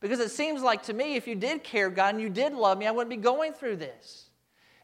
Because 0.00 0.20
it 0.20 0.30
seems 0.30 0.62
like 0.62 0.82
to 0.84 0.92
me, 0.92 1.16
if 1.16 1.26
you 1.26 1.34
did 1.34 1.64
care, 1.64 1.88
God, 1.88 2.14
and 2.14 2.22
you 2.22 2.28
did 2.28 2.52
love 2.52 2.78
me, 2.78 2.86
I 2.86 2.90
wouldn't 2.90 3.10
be 3.10 3.16
going 3.16 3.52
through 3.52 3.76
this. 3.76 4.30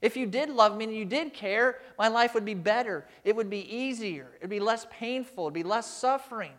If 0.01 0.17
you 0.17 0.27
did 0.27 0.51
love 0.51 0.77
me 0.77 0.85
and 0.85 0.95
you 0.95 1.05
did 1.05 1.33
care, 1.33 1.79
my 1.99 2.09
life 2.09 2.35
would 2.35 2.45
be 2.45 2.55
better. 2.55 3.07
It 3.23 3.37
would 3.37 3.49
be 3.49 3.75
easier. 3.75 4.33
It 4.35 4.43
would 4.43 4.51
be 4.51 4.61
less 4.61 4.87
painful. 4.91 5.45
It 5.45 5.47
would 5.47 5.55
be 5.55 5.63
less 5.63 5.89
suffering. 5.89 6.53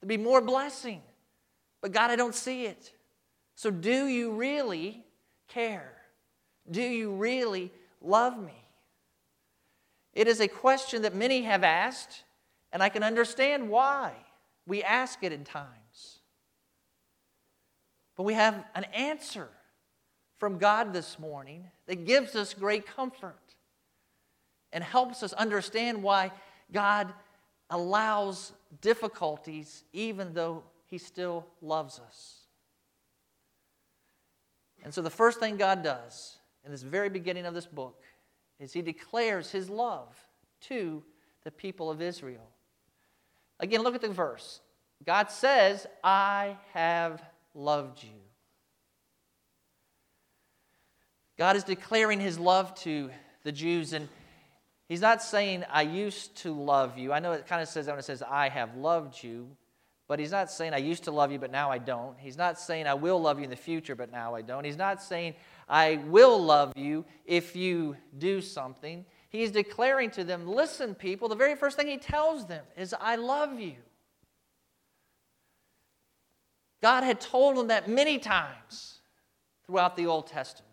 There'd 0.00 0.08
be 0.08 0.16
more 0.16 0.40
blessing. 0.40 1.02
But 1.80 1.92
God, 1.92 2.10
I 2.10 2.16
don't 2.16 2.34
see 2.34 2.66
it. 2.66 2.92
So 3.54 3.70
do 3.70 4.06
you 4.06 4.32
really 4.32 5.04
care? 5.48 5.92
Do 6.70 6.82
you 6.82 7.12
really 7.12 7.72
love 8.00 8.38
me? 8.38 8.64
It 10.12 10.28
is 10.28 10.40
a 10.40 10.48
question 10.48 11.02
that 11.02 11.14
many 11.14 11.42
have 11.42 11.62
asked, 11.62 12.24
and 12.72 12.82
I 12.82 12.88
can 12.88 13.02
understand 13.02 13.68
why 13.68 14.12
we 14.66 14.82
ask 14.82 15.22
it 15.22 15.32
in 15.32 15.44
times. 15.44 16.20
But 18.16 18.24
we 18.24 18.34
have 18.34 18.64
an 18.74 18.84
answer 18.84 19.48
from 20.38 20.58
God 20.58 20.92
this 20.92 21.18
morning 21.18 21.64
that 21.86 22.06
gives 22.06 22.34
us 22.34 22.54
great 22.54 22.86
comfort 22.86 23.38
and 24.72 24.82
helps 24.82 25.22
us 25.22 25.32
understand 25.34 26.02
why 26.02 26.32
God 26.72 27.12
allows 27.70 28.52
difficulties 28.80 29.84
even 29.92 30.32
though 30.32 30.62
He 30.86 30.98
still 30.98 31.46
loves 31.60 31.98
us. 31.98 32.40
And 34.82 34.92
so, 34.92 35.02
the 35.02 35.10
first 35.10 35.40
thing 35.40 35.56
God 35.56 35.82
does 35.82 36.38
in 36.64 36.70
this 36.70 36.82
very 36.82 37.08
beginning 37.08 37.46
of 37.46 37.54
this 37.54 37.66
book 37.66 38.02
is 38.60 38.72
He 38.72 38.82
declares 38.82 39.50
His 39.50 39.68
love 39.68 40.14
to 40.62 41.02
the 41.44 41.50
people 41.50 41.90
of 41.90 42.00
Israel. 42.02 42.48
Again, 43.60 43.82
look 43.82 43.94
at 43.94 44.00
the 44.00 44.08
verse. 44.08 44.60
God 45.04 45.30
says, 45.30 45.86
I 46.02 46.56
have 46.72 47.22
loved 47.54 48.02
you. 48.02 48.10
God 51.38 51.56
is 51.56 51.64
declaring 51.64 52.18
his 52.18 52.38
love 52.38 52.74
to 52.76 53.10
the 53.42 53.52
Jews, 53.52 53.92
and 53.92 54.08
he's 54.88 55.00
not 55.00 55.22
saying, 55.22 55.64
I 55.70 55.82
used 55.82 56.36
to 56.38 56.52
love 56.52 56.98
you. 56.98 57.12
I 57.12 57.18
know 57.18 57.32
it 57.32 57.46
kind 57.46 57.62
of 57.62 57.68
says 57.68 57.86
that 57.86 57.92
when 57.92 57.98
it 57.98 58.04
says, 58.04 58.22
I 58.22 58.48
have 58.48 58.76
loved 58.76 59.22
you, 59.22 59.48
but 60.08 60.18
he's 60.18 60.30
not 60.30 60.50
saying, 60.50 60.72
I 60.72 60.78
used 60.78 61.04
to 61.04 61.10
love 61.10 61.32
you, 61.32 61.38
but 61.38 61.50
now 61.50 61.70
I 61.70 61.78
don't. 61.78 62.18
He's 62.18 62.36
not 62.36 62.60
saying, 62.60 62.86
I 62.86 62.94
will 62.94 63.20
love 63.20 63.38
you 63.38 63.44
in 63.44 63.50
the 63.50 63.56
future, 63.56 63.96
but 63.96 64.12
now 64.12 64.34
I 64.34 64.42
don't. 64.42 64.64
He's 64.64 64.76
not 64.76 65.02
saying, 65.02 65.34
I 65.68 65.96
will 66.06 66.40
love 66.40 66.72
you 66.76 67.04
if 67.24 67.56
you 67.56 67.96
do 68.18 68.40
something. 68.40 69.04
He's 69.30 69.50
declaring 69.50 70.10
to 70.12 70.22
them, 70.22 70.46
Listen, 70.46 70.94
people, 70.94 71.28
the 71.28 71.34
very 71.34 71.56
first 71.56 71.76
thing 71.76 71.88
he 71.88 71.98
tells 71.98 72.46
them 72.46 72.64
is, 72.76 72.94
I 73.00 73.16
love 73.16 73.58
you. 73.58 73.74
God 76.82 77.02
had 77.02 77.20
told 77.20 77.56
them 77.56 77.68
that 77.68 77.88
many 77.88 78.18
times 78.18 79.00
throughout 79.66 79.96
the 79.96 80.06
Old 80.06 80.28
Testament. 80.28 80.72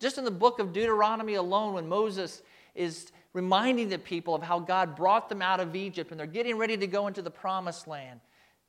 Just 0.00 0.18
in 0.18 0.24
the 0.24 0.30
book 0.32 0.58
of 0.58 0.72
Deuteronomy 0.72 1.34
alone, 1.34 1.74
when 1.74 1.88
Moses 1.88 2.42
is 2.74 3.12
reminding 3.32 3.88
the 3.88 3.98
people 3.98 4.34
of 4.34 4.42
how 4.42 4.58
God 4.58 4.96
brought 4.96 5.28
them 5.28 5.42
out 5.42 5.60
of 5.60 5.74
Egypt 5.74 6.10
and 6.10 6.18
they're 6.18 6.26
getting 6.26 6.56
ready 6.56 6.76
to 6.76 6.86
go 6.86 7.06
into 7.06 7.22
the 7.22 7.30
promised 7.30 7.86
land, 7.86 8.20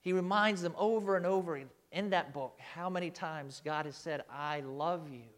he 0.01 0.13
reminds 0.13 0.61
them 0.61 0.73
over 0.77 1.15
and 1.15 1.25
over 1.25 1.61
in 1.91 2.09
that 2.09 2.33
book 2.33 2.57
how 2.73 2.89
many 2.89 3.09
times 3.09 3.61
God 3.63 3.85
has 3.85 3.95
said, 3.95 4.23
I 4.29 4.61
love 4.61 5.09
you. 5.09 5.29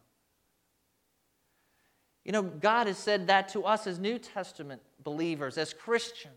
You 2.24 2.32
know, 2.32 2.42
God 2.42 2.88
has 2.88 2.98
said 2.98 3.28
that 3.28 3.50
to 3.50 3.66
us 3.66 3.86
as 3.86 4.00
New 4.00 4.18
Testament 4.18 4.82
believers, 5.04 5.60
as 5.60 5.74
Christians. 5.74 6.34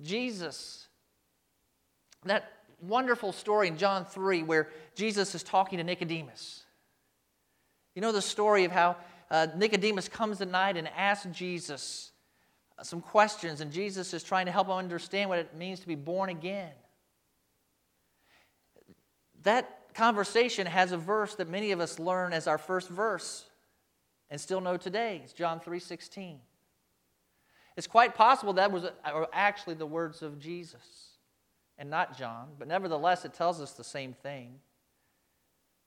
Jesus, 0.00 0.88
that 2.24 2.52
wonderful 2.80 3.32
story 3.32 3.68
in 3.68 3.76
John 3.76 4.04
3 4.04 4.44
where 4.44 4.68
Jesus 4.94 5.34
is 5.34 5.42
talking 5.42 5.78
to 5.78 5.84
Nicodemus. 5.84 6.62
You 7.94 8.02
know 8.02 8.12
the 8.12 8.22
story 8.22 8.64
of 8.64 8.72
how 8.72 8.96
uh, 9.30 9.48
Nicodemus 9.56 10.08
comes 10.08 10.40
at 10.40 10.48
night 10.48 10.76
and 10.76 10.88
asks 10.88 11.26
Jesus 11.36 12.12
uh, 12.78 12.82
some 12.82 13.00
questions, 13.00 13.60
and 13.60 13.70
Jesus 13.70 14.14
is 14.14 14.22
trying 14.22 14.46
to 14.46 14.52
help 14.52 14.68
him 14.68 14.74
understand 14.74 15.28
what 15.28 15.38
it 15.38 15.54
means 15.54 15.80
to 15.80 15.86
be 15.86 15.94
born 15.94 16.30
again. 16.30 16.72
That 19.42 19.94
conversation 19.94 20.66
has 20.66 20.92
a 20.92 20.96
verse 20.96 21.34
that 21.36 21.48
many 21.48 21.72
of 21.72 21.80
us 21.80 21.98
learn 21.98 22.32
as 22.32 22.46
our 22.46 22.58
first 22.58 22.88
verse 22.88 23.44
and 24.30 24.40
still 24.40 24.60
know 24.60 24.76
today. 24.76 25.20
It's 25.24 25.32
John 25.32 25.60
3:16. 25.60 26.40
It's 27.76 27.86
quite 27.86 28.14
possible 28.14 28.54
that 28.54 28.72
was 28.72 28.90
actually 29.32 29.74
the 29.74 29.86
words 29.86 30.22
of 30.22 30.38
Jesus 30.38 31.18
and 31.76 31.88
not 31.88 32.18
John, 32.18 32.56
but 32.58 32.66
nevertheless 32.66 33.24
it 33.24 33.34
tells 33.34 33.60
us 33.60 33.72
the 33.72 33.84
same 33.84 34.14
thing. 34.14 34.60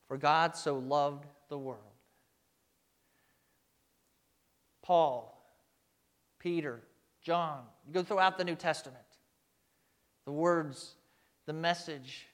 For 0.07 0.17
God 0.17 0.55
so 0.55 0.77
loved 0.77 1.25
the 1.49 1.57
world 1.57 1.90
Paul, 4.81 5.41
Peter, 6.39 6.81
John. 7.21 7.61
You 7.85 7.93
go 7.93 8.03
throughout 8.03 8.37
the 8.37 8.43
New 8.43 8.55
Testament. 8.55 8.97
The 10.25 10.31
words, 10.31 10.95
the 11.45 11.53
message, 11.53 12.27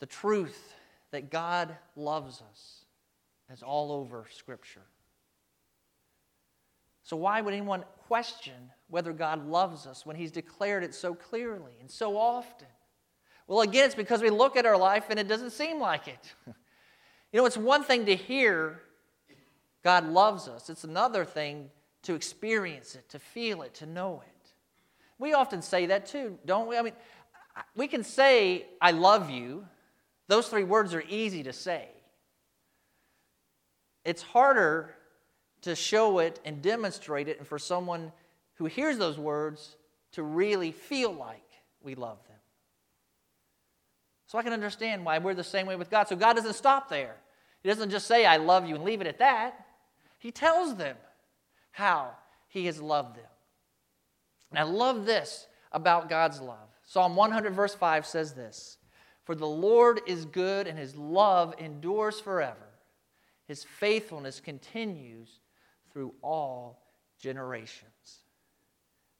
the 0.00 0.06
truth 0.06 0.74
that 1.10 1.30
God 1.30 1.76
loves 1.96 2.42
us 2.50 2.84
is 3.52 3.62
all 3.62 3.92
over 3.92 4.26
Scripture. 4.32 4.82
So, 7.02 7.16
why 7.16 7.40
would 7.40 7.54
anyone 7.54 7.84
question 8.06 8.54
whether 8.88 9.12
God 9.12 9.46
loves 9.46 9.86
us 9.86 10.06
when 10.06 10.16
He's 10.16 10.30
declared 10.30 10.84
it 10.84 10.94
so 10.94 11.14
clearly 11.14 11.72
and 11.80 11.90
so 11.90 12.16
often? 12.16 12.68
Well, 13.46 13.62
again, 13.62 13.86
it's 13.86 13.94
because 13.94 14.22
we 14.22 14.30
look 14.30 14.56
at 14.56 14.64
our 14.64 14.76
life 14.76 15.06
and 15.10 15.18
it 15.18 15.26
doesn't 15.26 15.50
seem 15.50 15.80
like 15.80 16.06
it. 16.06 16.34
you 16.46 16.54
know, 17.40 17.46
it's 17.46 17.56
one 17.56 17.82
thing 17.82 18.06
to 18.06 18.14
hear 18.14 18.80
God 19.82 20.06
loves 20.06 20.48
us. 20.48 20.68
It's 20.68 20.84
another 20.84 21.24
thing 21.24 21.70
to 22.02 22.14
experience 22.14 22.94
it, 22.94 23.08
to 23.10 23.18
feel 23.18 23.62
it, 23.62 23.74
to 23.74 23.86
know 23.86 24.22
it. 24.26 24.52
We 25.18 25.34
often 25.34 25.62
say 25.62 25.86
that 25.86 26.06
too, 26.06 26.38
don't 26.46 26.68
we? 26.68 26.76
I 26.76 26.82
mean, 26.82 26.94
we 27.76 27.88
can 27.88 28.04
say, 28.04 28.66
I 28.80 28.92
love 28.92 29.30
you. 29.30 29.66
Those 30.28 30.48
three 30.48 30.64
words 30.64 30.94
are 30.94 31.04
easy 31.08 31.42
to 31.42 31.52
say. 31.52 31.88
It's 34.04 34.22
harder 34.22 34.94
to 35.62 35.74
show 35.74 36.20
it 36.20 36.40
and 36.44 36.62
demonstrate 36.62 37.28
it, 37.28 37.38
and 37.38 37.46
for 37.46 37.58
someone 37.58 38.12
who 38.54 38.64
hears 38.64 38.96
those 38.96 39.18
words 39.18 39.76
to 40.12 40.22
really 40.22 40.72
feel 40.72 41.12
like 41.12 41.42
we 41.82 41.94
love 41.94 42.18
them. 42.28 42.36
So 44.26 44.38
I 44.38 44.42
can 44.42 44.52
understand 44.52 45.04
why 45.04 45.18
we're 45.18 45.34
the 45.34 45.44
same 45.44 45.66
way 45.66 45.76
with 45.76 45.90
God. 45.90 46.08
So 46.08 46.16
God 46.16 46.34
doesn't 46.34 46.54
stop 46.54 46.88
there. 46.88 47.16
He 47.62 47.68
doesn't 47.68 47.90
just 47.90 48.06
say, 48.06 48.24
I 48.24 48.38
love 48.38 48.66
you, 48.66 48.74
and 48.74 48.84
leave 48.84 49.00
it 49.00 49.06
at 49.06 49.18
that. 49.18 49.66
He 50.20 50.30
tells 50.30 50.76
them 50.76 50.96
how 51.72 52.12
he 52.46 52.66
has 52.66 52.80
loved 52.80 53.16
them. 53.16 53.24
And 54.50 54.58
I 54.58 54.62
love 54.62 55.06
this 55.06 55.48
about 55.72 56.08
God's 56.08 56.40
love. 56.40 56.68
Psalm 56.84 57.16
100, 57.16 57.54
verse 57.54 57.74
5 57.74 58.06
says 58.06 58.34
this 58.34 58.78
For 59.24 59.34
the 59.34 59.46
Lord 59.46 60.02
is 60.06 60.26
good, 60.26 60.66
and 60.66 60.78
his 60.78 60.94
love 60.94 61.54
endures 61.58 62.20
forever. 62.20 62.68
His 63.48 63.64
faithfulness 63.64 64.40
continues 64.40 65.40
through 65.92 66.14
all 66.22 66.82
generations. 67.18 68.18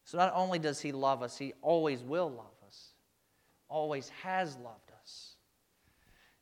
So 0.05 0.19
not 0.19 0.33
only 0.35 0.59
does 0.59 0.81
he 0.81 0.93
love 0.93 1.23
us, 1.23 1.39
he 1.39 1.55
always 1.63 2.03
will 2.03 2.31
love 2.31 2.55
us, 2.67 2.93
always 3.69 4.11
has 4.23 4.57
loved 4.57 4.91
us. 5.01 5.37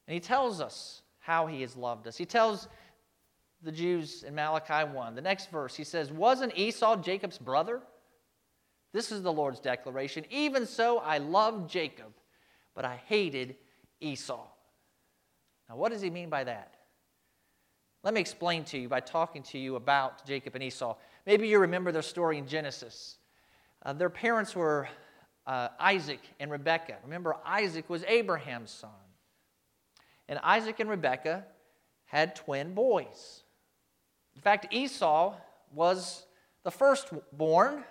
And 0.07 0.15
he 0.15 0.21
tells 0.21 0.61
us 0.61 1.03
how 1.19 1.47
he 1.47 1.61
has 1.61 1.77
loved 1.77 2.09
us. 2.09 2.17
He 2.17 2.25
tells 2.25 2.67
the 3.63 3.73
Jews 3.73 4.23
in 4.23 4.35
Malachi 4.35 4.89
1. 4.89 5.15
The 5.15 5.21
next 5.21 5.51
verse, 5.51 5.75
he 5.75 5.85
says, 5.85 6.13
Wasn't 6.13 6.57
Esau 6.57 6.97
Jacob's 6.97 7.39
brother? 7.39 7.81
This 8.93 9.13
is 9.13 9.23
the 9.23 9.33
Lord's 9.33 9.61
declaration. 9.61 10.25
Even 10.31 10.67
so, 10.67 10.99
I 10.99 11.19
loved 11.19 11.71
Jacob, 11.71 12.13
but 12.75 12.85
I 12.85 13.01
hated 13.07 13.57
Esau. 14.01 14.47
Now, 15.69 15.77
what 15.77 15.93
does 15.93 16.01
he 16.01 16.11
mean 16.11 16.31
by 16.31 16.45
that? 16.45 16.75
Let 18.05 18.15
me 18.15 18.21
explain 18.21 18.65
to 18.65 18.79
you 18.79 18.89
by 18.89 19.01
talking 19.01 19.43
to 19.45 19.59
you 19.59 19.77
about 19.77 20.25
Jacob 20.25 20.55
and 20.55 20.65
Esau. 20.65 20.97
Maybe 21.27 21.49
you 21.49 21.59
remember 21.59 21.93
their 21.93 22.03
story 22.03 22.39
in 22.39 22.47
Genesis. 22.47 23.17
Uh, 23.85 23.93
their 23.93 24.09
parents 24.09 24.55
were 24.55 24.89
uh, 25.47 25.69
Isaac 25.81 26.21
and 26.41 26.51
Rebekah. 26.51 26.99
Remember, 27.05 27.37
Isaac 27.45 27.91
was 27.91 28.05
Abraham's 28.05 28.71
son. 28.71 28.91
And 30.29 30.39
Isaac 30.43 30.79
and 30.81 30.89
Rebekah 30.89 31.45
had 32.07 32.37
twin 32.37 32.73
boys. 32.73 33.43
In 34.39 34.43
fact, 34.43 34.73
Esau 34.73 35.35
was 35.75 36.25
the 36.63 36.71
firstborn, 36.71 37.83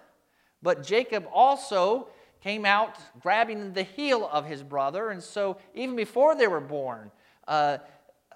but 0.63 0.81
Jacob 0.81 1.27
also 1.29 2.07
came 2.41 2.63
out 2.63 2.95
grabbing 3.19 3.73
the 3.73 3.83
heel 3.83 4.29
of 4.31 4.45
his 4.45 4.63
brother. 4.63 5.09
And 5.09 5.21
so, 5.21 5.57
even 5.75 5.97
before 5.97 6.35
they 6.35 6.47
were 6.47 6.61
born, 6.61 7.11
uh, 7.49 7.79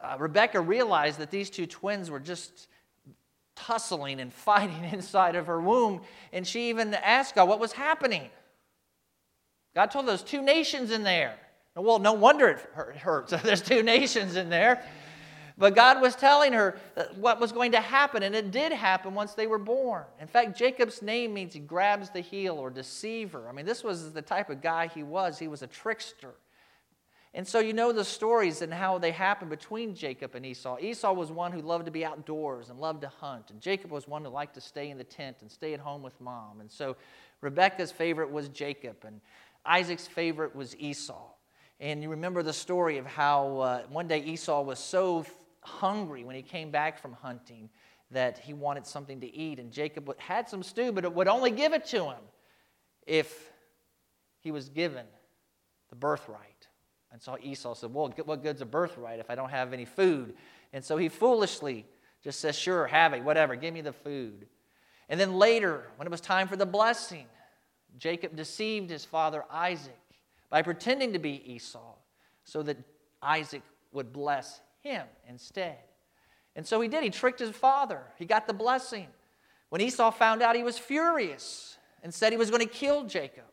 uh, 0.04 0.18
Rebecca 0.20 0.60
realized 0.60 1.20
that 1.20 1.32
these 1.32 1.50
two 1.50 1.66
twins 1.66 2.12
were 2.12 2.20
just 2.20 2.68
tussling 3.56 4.20
and 4.20 4.34
fighting 4.50 4.84
inside 4.92 5.38
of 5.38 5.48
her 5.48 5.62
womb. 5.62 6.02
And 6.34 6.46
she 6.46 6.68
even 6.68 6.94
asked 6.94 7.36
God 7.36 7.48
what 7.48 7.62
was 7.62 7.72
happening. 7.72 8.30
God 9.74 9.86
told 9.86 10.06
those 10.06 10.22
two 10.22 10.42
nations 10.42 10.92
in 10.92 11.04
there. 11.04 11.38
Well, 11.78 12.00
no 12.00 12.12
wonder 12.12 12.50
it 12.50 12.60
hurts. 12.98 13.32
There's 13.44 13.62
two 13.62 13.84
nations 13.84 14.36
in 14.36 14.50
there. 14.50 14.84
But 15.62 15.76
God 15.76 16.02
was 16.02 16.16
telling 16.16 16.54
her 16.54 16.80
what 17.18 17.40
was 17.40 17.52
going 17.52 17.74
to 17.74 17.82
happen, 17.82 18.24
and 18.24 18.34
it 18.34 18.50
did 18.50 18.72
happen 18.72 19.14
once 19.14 19.36
they 19.36 19.46
were 19.46 19.60
born. 19.60 20.06
In 20.20 20.26
fact, 20.26 20.58
Jacob's 20.58 21.04
name 21.04 21.36
means 21.36 21.54
he 21.54 21.60
grabs 21.60 22.10
the 22.10 22.20
heel 22.20 22.58
or 22.58 22.72
deceiver. 22.72 23.48
I 23.48 23.52
mean, 23.52 23.68
this 23.68 23.84
was 23.84 24.12
the 24.12 24.24
type 24.24 24.50
of 24.50 24.60
guy 24.60 24.88
he 24.88 25.04
was. 25.04 25.38
He 25.38 25.48
was 25.48 25.62
a 25.62 25.68
trickster. 25.68 26.34
And 27.36 27.48
so 27.48 27.60
you 27.60 27.74
know 27.74 27.92
the 27.92 28.04
stories 28.04 28.64
and 28.64 28.74
how 28.74 28.98
they 28.98 29.12
happened 29.12 29.52
between 29.52 29.94
Jacob 29.94 30.34
and 30.34 30.44
Esau. 30.48 30.80
Esau 30.82 31.14
was 31.14 31.32
one 31.32 31.52
who 31.52 31.62
loved 31.62 31.86
to 31.86 31.92
be 31.92 32.04
outdoors 32.04 32.72
and 32.72 32.80
loved 32.80 33.02
to 33.02 33.10
hunt, 33.10 33.52
and 33.52 33.62
Jacob 33.62 33.92
was 33.92 34.08
one 34.08 34.26
who 34.26 34.32
liked 34.32 34.56
to 34.56 34.62
stay 34.62 34.90
in 34.90 34.98
the 34.98 35.04
tent 35.04 35.38
and 35.42 35.52
stay 35.52 35.76
at 35.76 35.80
home 35.80 36.02
with 36.02 36.20
mom. 36.20 36.60
And 36.60 36.72
so 36.72 36.96
Rebecca's 37.42 37.92
favorite 37.92 38.32
was 38.32 38.50
Jacob, 38.50 38.96
and 39.06 39.22
Isaac's 39.64 40.08
favorite 40.08 40.56
was 40.56 40.76
Esau. 40.80 41.28
And 41.80 42.02
you 42.02 42.10
remember 42.10 42.42
the 42.42 42.52
story 42.52 42.98
of 42.98 43.06
how 43.06 43.58
uh, 43.60 43.82
one 43.90 44.08
day 44.08 44.24
Esau 44.24 44.62
was 44.62 44.80
so 44.80 45.24
hungry 45.62 46.24
when 46.24 46.36
he 46.36 46.42
came 46.42 46.72
back 46.72 47.00
from 47.00 47.14
hunting 47.14 47.70
that 48.12 48.38
he 48.40 48.54
wanted 48.54 48.86
something 48.86 49.22
to 49.22 49.34
eat, 49.34 49.60
and 49.60 49.72
Jacob 49.72 50.14
had 50.20 50.50
some 50.50 50.64
stew, 50.64 50.92
but 50.92 51.06
it 51.06 51.14
would 51.14 51.28
only 51.28 51.52
give 51.52 51.74
it 51.74 51.86
to 51.88 52.06
him 52.06 52.24
if 53.08 53.52
he 54.40 54.52
was 54.52 54.70
given 54.70 55.06
the 55.90 55.96
birthright. 55.96 56.68
And 57.12 57.22
so 57.22 57.38
Esau 57.42 57.74
said, 57.74 57.94
Well, 57.94 58.14
what 58.26 58.44
good's 58.44 58.62
a 58.62 58.66
birthright 58.66 59.20
if 59.20 59.30
I 59.30 59.36
don't 59.36 59.50
have 59.50 59.74
any 59.74 59.86
food? 59.86 60.34
And 60.74 60.84
so 60.84 60.98
he 60.98 61.10
foolishly 61.10 61.86
just 62.24 62.40
says, 62.40 62.58
Sure, 62.58 62.88
have 62.88 63.14
it, 63.14 63.24
whatever, 63.24 63.56
give 63.56 63.74
me 63.74 63.82
the 63.82 63.94
food. 63.94 64.48
And 65.10 65.20
then 65.20 65.34
later, 65.34 65.88
when 65.98 66.08
it 66.08 66.12
was 66.12 66.22
time 66.22 66.48
for 66.48 66.56
the 66.56 66.66
blessing, 66.66 67.26
Jacob 67.98 68.36
deceived 68.36 68.90
his 68.90 69.04
father 69.04 69.44
Isaac 69.52 70.00
by 70.50 70.62
pretending 70.62 71.14
to 71.14 71.20
be 71.20 71.54
Esau 71.54 71.96
so 72.44 72.64
that 72.64 72.78
Isaac 73.22 73.62
would 73.92 74.14
bless 74.14 74.62
him 74.82 75.06
instead. 75.28 75.78
And 76.56 76.66
so 76.66 76.82
he 76.82 76.88
did. 76.88 77.04
He 77.04 77.10
tricked 77.10 77.40
his 77.40 77.52
father. 77.52 78.02
He 78.18 78.26
got 78.26 78.48
the 78.48 78.54
blessing. 78.54 79.08
When 79.70 79.82
Esau 79.82 80.12
found 80.12 80.42
out, 80.42 80.56
he 80.56 80.64
was 80.64 80.78
furious 80.78 81.78
and 82.04 82.14
said 82.14 82.34
he 82.34 82.38
was 82.38 82.50
going 82.50 82.68
to 82.68 82.74
kill 82.74 83.06
Jacob. 83.06 83.46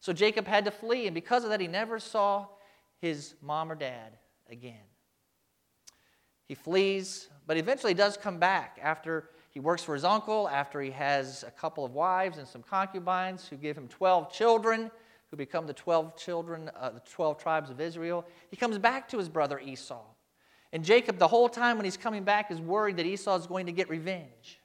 So 0.00 0.12
Jacob 0.12 0.46
had 0.46 0.64
to 0.64 0.70
flee, 0.70 1.06
and 1.06 1.14
because 1.14 1.44
of 1.44 1.50
that, 1.50 1.60
he 1.60 1.68
never 1.68 1.98
saw 1.98 2.46
his 3.00 3.34
mom 3.40 3.70
or 3.70 3.74
dad 3.74 4.18
again. 4.50 4.82
He 6.46 6.54
flees, 6.54 7.28
but 7.46 7.56
eventually 7.56 7.94
does 7.94 8.16
come 8.16 8.38
back 8.38 8.78
after 8.82 9.30
he 9.50 9.60
works 9.60 9.82
for 9.82 9.94
his 9.94 10.04
uncle, 10.04 10.48
after 10.48 10.80
he 10.80 10.90
has 10.90 11.44
a 11.44 11.50
couple 11.50 11.84
of 11.84 11.92
wives 11.92 12.38
and 12.38 12.46
some 12.46 12.62
concubines 12.62 13.46
who 13.48 13.56
give 13.56 13.78
him 13.78 13.88
12 13.88 14.32
children, 14.32 14.90
who 15.30 15.36
become 15.36 15.66
the 15.66 15.72
12 15.72 16.16
children, 16.16 16.70
uh, 16.76 16.90
the 16.90 17.00
12 17.10 17.38
tribes 17.38 17.70
of 17.70 17.80
Israel. 17.80 18.26
He 18.50 18.56
comes 18.56 18.78
back 18.78 19.08
to 19.10 19.18
his 19.18 19.28
brother 19.28 19.60
Esau. 19.60 20.02
And 20.74 20.84
Jacob, 20.84 21.18
the 21.18 21.28
whole 21.28 21.48
time 21.48 21.76
when 21.76 21.84
he's 21.84 21.96
coming 21.96 22.24
back, 22.24 22.50
is 22.50 22.60
worried 22.60 22.96
that 22.96 23.06
Esau 23.06 23.36
is 23.36 23.46
going 23.46 23.66
to 23.66 23.72
get 23.72 23.88
revenge. 23.88 24.60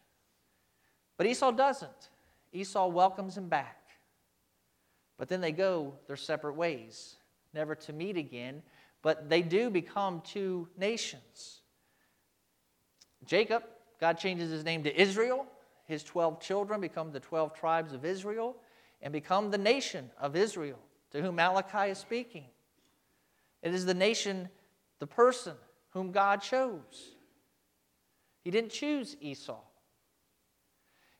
But 1.17 1.27
Esau 1.27 1.51
doesn't. 1.51 2.09
Esau 2.51 2.87
welcomes 2.87 3.37
him 3.37 3.47
back. 3.47 3.77
But 5.19 5.29
then 5.29 5.39
they 5.39 5.51
go 5.51 5.93
their 6.07 6.15
separate 6.15 6.55
ways 6.55 7.17
never 7.53 7.75
to 7.75 7.93
meet 7.93 8.17
again, 8.17 8.63
but 9.03 9.29
they 9.29 9.43
do 9.43 9.69
become 9.69 10.21
two 10.21 10.67
nations. 10.75 11.61
Jacob, 13.25 13.63
God 14.01 14.17
changes 14.17 14.49
his 14.49 14.63
name 14.63 14.81
to 14.85 15.01
Israel. 15.01 15.45
His 15.85 16.03
12 16.03 16.41
children 16.41 16.81
become 16.81 17.11
the 17.11 17.19
12 17.19 17.53
tribes 17.53 17.93
of 17.93 18.03
Israel 18.03 18.55
and 19.03 19.13
become 19.13 19.51
the 19.51 19.57
nation 19.59 20.09
of 20.19 20.35
Israel 20.35 20.79
to 21.11 21.21
whom 21.21 21.35
Malachi 21.35 21.91
is 21.91 21.99
speaking. 21.99 22.45
It 23.61 23.75
is 23.75 23.85
the 23.85 23.93
nation, 23.93 24.49
the 24.97 25.07
person 25.07 25.53
whom 25.91 26.11
God 26.11 26.41
chose. 26.41 27.15
He 28.43 28.51
didn't 28.51 28.71
choose 28.71 29.15
Esau. 29.19 29.59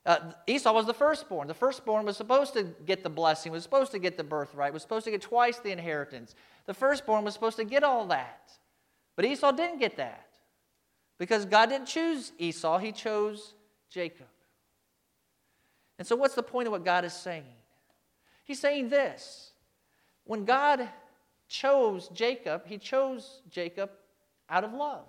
Uh, 0.06 0.32
Esau 0.46 0.72
was 0.72 0.86
the 0.86 0.94
firstborn. 0.94 1.46
The 1.46 1.54
firstborn 1.54 2.06
was 2.06 2.16
supposed 2.16 2.54
to 2.54 2.64
get 2.86 3.02
the 3.02 3.10
blessing, 3.10 3.52
was 3.52 3.62
supposed 3.62 3.92
to 3.92 3.98
get 3.98 4.16
the 4.16 4.24
birthright, 4.24 4.72
was 4.72 4.82
supposed 4.82 5.04
to 5.04 5.10
get 5.10 5.20
twice 5.20 5.58
the 5.58 5.70
inheritance. 5.70 6.34
The 6.66 6.74
firstborn 6.74 7.24
was 7.24 7.34
supposed 7.34 7.56
to 7.58 7.64
get 7.64 7.84
all 7.84 8.06
that. 8.06 8.50
But 9.14 9.26
Esau 9.26 9.52
didn't 9.52 9.78
get 9.78 9.98
that 9.98 10.26
because 11.18 11.44
God 11.44 11.68
didn't 11.68 11.86
choose 11.86 12.32
Esau, 12.38 12.78
He 12.78 12.92
chose 12.92 13.54
Jacob. 13.90 14.26
And 15.98 16.08
so, 16.08 16.16
what's 16.16 16.34
the 16.34 16.42
point 16.42 16.66
of 16.66 16.72
what 16.72 16.84
God 16.84 17.04
is 17.04 17.12
saying? 17.12 17.44
He's 18.44 18.58
saying 18.58 18.88
this 18.88 19.52
when 20.24 20.46
God 20.46 20.88
chose 21.46 22.08
Jacob, 22.08 22.62
He 22.64 22.78
chose 22.78 23.42
Jacob 23.50 23.90
out 24.50 24.64
of 24.64 24.72
love. 24.72 25.06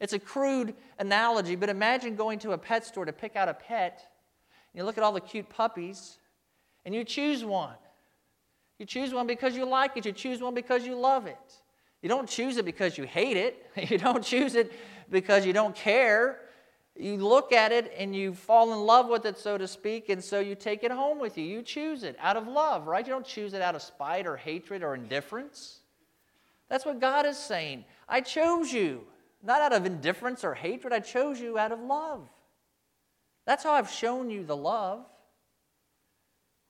It's 0.00 0.14
a 0.14 0.18
crude 0.18 0.74
analogy, 0.98 1.56
but 1.56 1.68
imagine 1.68 2.16
going 2.16 2.38
to 2.40 2.52
a 2.52 2.58
pet 2.58 2.86
store 2.86 3.04
to 3.04 3.12
pick 3.12 3.36
out 3.36 3.48
a 3.48 3.54
pet. 3.54 4.02
You 4.74 4.84
look 4.84 4.96
at 4.96 5.04
all 5.04 5.12
the 5.12 5.20
cute 5.20 5.48
puppies, 5.50 6.18
and 6.84 6.94
you 6.94 7.04
choose 7.04 7.44
one. 7.44 7.74
You 8.78 8.86
choose 8.86 9.12
one 9.12 9.26
because 9.26 9.54
you 9.54 9.66
like 9.66 9.96
it, 9.96 10.06
you 10.06 10.12
choose 10.12 10.40
one 10.40 10.54
because 10.54 10.86
you 10.86 10.94
love 10.94 11.26
it. 11.26 11.36
You 12.00 12.08
don't 12.08 12.28
choose 12.28 12.56
it 12.56 12.64
because 12.64 12.96
you 12.96 13.04
hate 13.04 13.36
it, 13.36 13.66
you 13.90 13.98
don't 13.98 14.24
choose 14.24 14.54
it 14.54 14.72
because 15.10 15.44
you 15.44 15.52
don't 15.52 15.74
care. 15.74 16.38
You 16.96 17.16
look 17.16 17.52
at 17.52 17.72
it 17.72 17.92
and 17.96 18.16
you 18.16 18.34
fall 18.34 18.72
in 18.72 18.80
love 18.80 19.08
with 19.08 19.26
it, 19.26 19.38
so 19.38 19.58
to 19.58 19.68
speak, 19.68 20.08
and 20.08 20.22
so 20.22 20.40
you 20.40 20.54
take 20.54 20.82
it 20.82 20.90
home 20.90 21.18
with 21.18 21.36
you. 21.36 21.44
You 21.44 21.62
choose 21.62 22.02
it 22.02 22.16
out 22.20 22.36
of 22.36 22.48
love, 22.48 22.86
right? 22.86 23.06
You 23.06 23.12
don't 23.12 23.24
choose 23.24 23.52
it 23.52 23.62
out 23.62 23.74
of 23.74 23.82
spite 23.82 24.26
or 24.26 24.36
hatred 24.36 24.82
or 24.82 24.94
indifference. 24.94 25.79
That's 26.70 26.86
what 26.86 27.00
God 27.00 27.26
is 27.26 27.36
saying. 27.36 27.84
I 28.08 28.22
chose 28.22 28.72
you. 28.72 29.02
Not 29.42 29.60
out 29.60 29.72
of 29.72 29.84
indifference 29.84 30.44
or 30.44 30.54
hatred. 30.54 30.92
I 30.92 31.00
chose 31.00 31.40
you 31.40 31.58
out 31.58 31.72
of 31.72 31.80
love. 31.80 32.28
That's 33.46 33.64
how 33.64 33.72
I've 33.72 33.90
shown 33.90 34.30
you 34.30 34.44
the 34.44 34.56
love. 34.56 35.04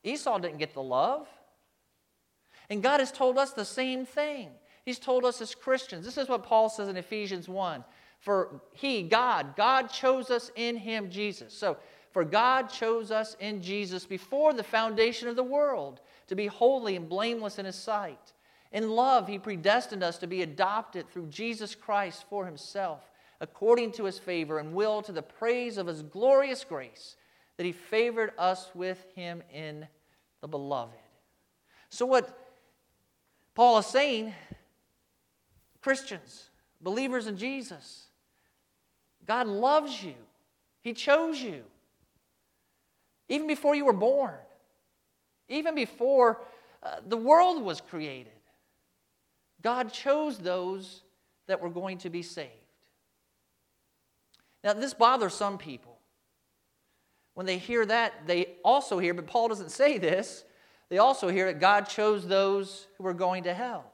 Esau 0.02 0.38
didn't 0.38 0.58
get 0.58 0.72
the 0.72 0.82
love. 0.82 1.28
And 2.70 2.82
God 2.82 3.00
has 3.00 3.12
told 3.12 3.36
us 3.36 3.52
the 3.52 3.64
same 3.64 4.06
thing. 4.06 4.48
He's 4.84 4.98
told 4.98 5.24
us 5.24 5.40
as 5.42 5.54
Christians. 5.54 6.04
This 6.04 6.16
is 6.16 6.28
what 6.28 6.44
Paul 6.44 6.68
says 6.68 6.88
in 6.88 6.96
Ephesians 6.96 7.48
1. 7.48 7.84
For 8.20 8.62
he, 8.72 9.02
God, 9.02 9.56
God 9.56 9.88
chose 9.88 10.30
us 10.30 10.50
in 10.56 10.76
him, 10.76 11.10
Jesus. 11.10 11.52
So, 11.52 11.76
for 12.12 12.24
God 12.24 12.68
chose 12.68 13.10
us 13.10 13.36
in 13.40 13.62
Jesus 13.62 14.04
before 14.04 14.52
the 14.52 14.64
foundation 14.64 15.28
of 15.28 15.36
the 15.36 15.44
world 15.44 16.00
to 16.26 16.34
be 16.34 16.46
holy 16.46 16.96
and 16.96 17.08
blameless 17.08 17.58
in 17.58 17.66
his 17.66 17.76
sight. 17.76 18.32
In 18.72 18.90
love, 18.90 19.26
he 19.26 19.38
predestined 19.38 20.02
us 20.02 20.18
to 20.18 20.26
be 20.26 20.42
adopted 20.42 21.08
through 21.08 21.26
Jesus 21.26 21.74
Christ 21.74 22.24
for 22.28 22.46
himself, 22.46 23.10
according 23.40 23.92
to 23.92 24.04
his 24.04 24.18
favor 24.18 24.58
and 24.58 24.74
will, 24.74 25.02
to 25.02 25.12
the 25.12 25.22
praise 25.22 25.76
of 25.76 25.86
his 25.86 26.02
glorious 26.02 26.62
grace, 26.62 27.16
that 27.56 27.66
he 27.66 27.72
favored 27.72 28.32
us 28.38 28.70
with 28.74 29.04
him 29.14 29.42
in 29.52 29.86
the 30.40 30.48
beloved. 30.48 30.94
So, 31.88 32.06
what 32.06 32.38
Paul 33.54 33.78
is 33.78 33.86
saying, 33.86 34.32
Christians, 35.82 36.50
believers 36.80 37.26
in 37.26 37.36
Jesus, 37.36 38.06
God 39.26 39.48
loves 39.48 40.02
you, 40.02 40.14
he 40.80 40.92
chose 40.92 41.40
you. 41.40 41.64
Even 43.28 43.46
before 43.46 43.74
you 43.74 43.84
were 43.84 43.92
born, 43.92 44.34
even 45.48 45.74
before 45.74 46.40
uh, 46.82 46.96
the 47.06 47.16
world 47.16 47.62
was 47.62 47.80
created. 47.80 48.32
God 49.62 49.92
chose 49.92 50.38
those 50.38 51.02
that 51.46 51.60
were 51.60 51.70
going 51.70 51.98
to 51.98 52.10
be 52.10 52.22
saved. 52.22 52.50
Now, 54.62 54.72
this 54.74 54.94
bothers 54.94 55.34
some 55.34 55.58
people. 55.58 55.98
When 57.34 57.46
they 57.46 57.58
hear 57.58 57.86
that, 57.86 58.26
they 58.26 58.56
also 58.64 58.98
hear, 58.98 59.14
but 59.14 59.26
Paul 59.26 59.48
doesn't 59.48 59.70
say 59.70 59.98
this, 59.98 60.44
they 60.88 60.98
also 60.98 61.28
hear 61.28 61.46
that 61.46 61.60
God 61.60 61.82
chose 61.82 62.26
those 62.26 62.86
who 62.98 63.04
were 63.04 63.14
going 63.14 63.44
to 63.44 63.54
hell. 63.54 63.92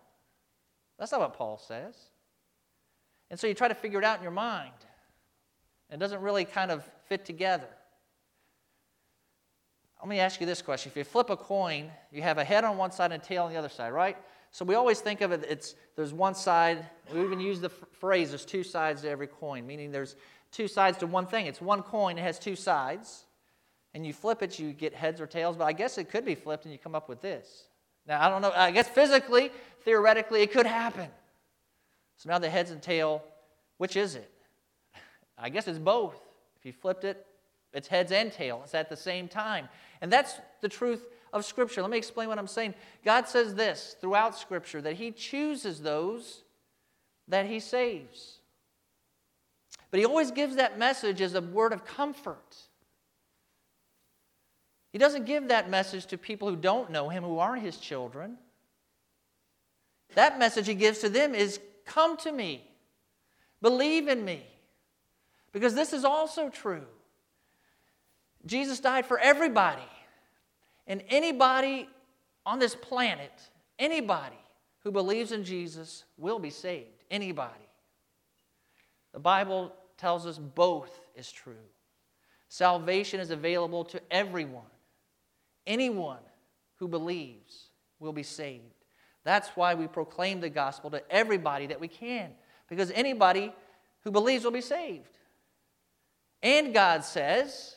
That's 0.98 1.12
not 1.12 1.20
what 1.20 1.35
Paul 1.35 1.59
says. 1.59 1.94
And 3.31 3.38
so 3.38 3.46
you 3.46 3.55
try 3.55 3.68
to 3.68 3.74
figure 3.74 3.98
it 3.98 4.05
out 4.05 4.16
in 4.16 4.22
your 4.22 4.33
mind. 4.33 4.72
It 5.90 5.98
doesn't 5.98 6.20
really 6.20 6.44
kind 6.44 6.70
of 6.70 6.85
fit 7.09 7.24
together. 7.24 7.68
Let 10.00 10.09
me 10.09 10.18
ask 10.20 10.40
you 10.40 10.46
this 10.46 10.62
question. 10.62 10.90
If 10.90 10.96
you 10.96 11.05
flip 11.05 11.31
a 11.31 11.37
coin, 11.37 11.90
you 12.11 12.22
have 12.22 12.38
a 12.38 12.44
head 12.44 12.64
on 12.64 12.76
one 12.76 12.92
side 12.92 13.12
and 13.12 13.22
a 13.22 13.24
tail 13.24 13.44
on 13.44 13.52
the 13.52 13.59
other 13.59 13.68
side, 13.68 13.92
right? 13.92 14.16
So 14.56 14.64
we 14.64 14.74
always 14.74 15.00
think 15.00 15.20
of 15.20 15.32
it, 15.32 15.44
it's 15.46 15.74
there's 15.96 16.14
one 16.14 16.34
side. 16.34 16.86
We 17.12 17.20
even 17.20 17.40
use 17.40 17.60
the 17.60 17.68
phrase 17.68 18.30
there's 18.30 18.46
two 18.46 18.62
sides 18.62 19.02
to 19.02 19.10
every 19.10 19.26
coin, 19.26 19.66
meaning 19.66 19.92
there's 19.92 20.16
two 20.50 20.66
sides 20.66 20.96
to 21.00 21.06
one 21.06 21.26
thing. 21.26 21.44
It's 21.44 21.60
one 21.60 21.82
coin, 21.82 22.16
it 22.16 22.22
has 22.22 22.38
two 22.38 22.56
sides. 22.56 23.26
And 23.92 24.06
you 24.06 24.14
flip 24.14 24.42
it, 24.42 24.58
you 24.58 24.72
get 24.72 24.94
heads 24.94 25.20
or 25.20 25.26
tails, 25.26 25.58
but 25.58 25.64
I 25.64 25.74
guess 25.74 25.98
it 25.98 26.08
could 26.08 26.24
be 26.24 26.34
flipped 26.34 26.64
and 26.64 26.72
you 26.72 26.78
come 26.78 26.94
up 26.94 27.06
with 27.06 27.20
this. 27.20 27.64
Now, 28.08 28.24
I 28.24 28.30
don't 28.30 28.40
know, 28.40 28.50
I 28.56 28.70
guess 28.70 28.88
physically, 28.88 29.52
theoretically, 29.84 30.40
it 30.40 30.52
could 30.52 30.64
happen. 30.64 31.10
So 32.16 32.30
now 32.30 32.38
the 32.38 32.48
heads 32.48 32.70
and 32.70 32.80
tail, 32.80 33.22
which 33.76 33.94
is 33.94 34.14
it? 34.14 34.32
I 35.36 35.50
guess 35.50 35.68
it's 35.68 35.78
both. 35.78 36.18
If 36.58 36.64
you 36.64 36.72
flipped 36.72 37.04
it, 37.04 37.26
it's 37.74 37.88
heads 37.88 38.10
and 38.10 38.32
tail. 38.32 38.62
It's 38.64 38.74
at 38.74 38.88
the 38.88 38.96
same 38.96 39.28
time. 39.28 39.68
And 40.00 40.10
that's 40.10 40.40
the 40.62 40.68
truth 40.70 41.04
of 41.32 41.44
Scripture. 41.44 41.82
Let 41.82 41.90
me 41.90 41.98
explain 41.98 42.28
what 42.28 42.38
I'm 42.38 42.46
saying. 42.46 42.74
God 43.04 43.28
says 43.28 43.54
this 43.54 43.96
throughout 44.00 44.38
Scripture 44.38 44.80
that 44.82 44.94
He 44.94 45.10
chooses 45.10 45.80
those 45.80 46.42
that 47.28 47.46
He 47.46 47.60
saves. 47.60 48.38
But 49.90 50.00
He 50.00 50.06
always 50.06 50.30
gives 50.30 50.56
that 50.56 50.78
message 50.78 51.20
as 51.20 51.34
a 51.34 51.40
word 51.40 51.72
of 51.72 51.84
comfort. 51.84 52.56
He 54.92 54.98
doesn't 54.98 55.26
give 55.26 55.48
that 55.48 55.68
message 55.68 56.06
to 56.06 56.18
people 56.18 56.48
who 56.48 56.56
don't 56.56 56.90
know 56.90 57.08
Him, 57.08 57.22
who 57.22 57.38
aren't 57.38 57.62
His 57.62 57.76
children. 57.76 58.38
That 60.14 60.38
message 60.38 60.66
He 60.66 60.74
gives 60.74 61.00
to 61.00 61.08
them 61.08 61.34
is 61.34 61.60
Come 61.86 62.16
to 62.18 62.32
me, 62.32 62.68
believe 63.62 64.08
in 64.08 64.24
me. 64.24 64.44
Because 65.52 65.74
this 65.74 65.92
is 65.92 66.04
also 66.04 66.50
true. 66.50 66.84
Jesus 68.44 68.80
died 68.80 69.06
for 69.06 69.18
everybody. 69.18 69.80
And 70.87 71.03
anybody 71.09 71.88
on 72.44 72.59
this 72.59 72.75
planet, 72.75 73.33
anybody 73.79 74.38
who 74.85 74.90
believes 74.90 75.33
in 75.33 75.44
Jesus 75.44 76.05
will 76.16 76.38
be 76.38 76.51
saved. 76.51 77.05
Anybody. 77.11 77.53
The 79.12 79.18
Bible 79.20 79.72
tells 79.99 80.27
us 80.27 80.38
both 80.38 81.01
is 81.14 81.31
true. 81.33 81.55
Salvation 82.49 83.18
is 83.18 83.31
available 83.31 83.85
to 83.87 84.01
everyone. 84.11 84.62
Anyone 85.66 86.18
who 86.77 86.87
believes 86.87 87.70
will 87.99 88.12
be 88.12 88.22
saved. 88.22 88.62
That's 89.25 89.49
why 89.57 89.75
we 89.75 89.88
proclaim 89.88 90.40
the 90.40 90.49
gospel 90.49 90.90
to 90.90 91.03
everybody 91.11 91.66
that 91.66 91.81
we 91.81 91.88
can, 91.88 92.31
because 92.68 92.92
anybody 92.92 93.53
who 94.05 94.12
believes 94.12 94.44
will 94.44 94.53
be 94.53 94.61
saved. 94.61 95.18
And 96.42 96.72
God 96.72 97.05
says, 97.05 97.77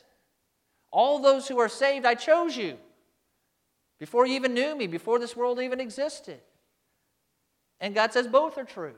All 0.92 1.20
those 1.20 1.48
who 1.48 1.58
are 1.58 1.68
saved, 1.68 2.06
I 2.06 2.14
chose 2.14 2.56
you 2.56 2.76
before 4.00 4.26
you 4.26 4.34
even 4.34 4.54
knew 4.54 4.74
me, 4.74 4.88
before 4.88 5.20
this 5.20 5.36
world 5.36 5.60
even 5.60 5.78
existed. 5.78 6.40
And 7.78 7.94
God 7.94 8.12
says 8.12 8.26
both 8.26 8.58
are 8.58 8.64
true. 8.64 8.94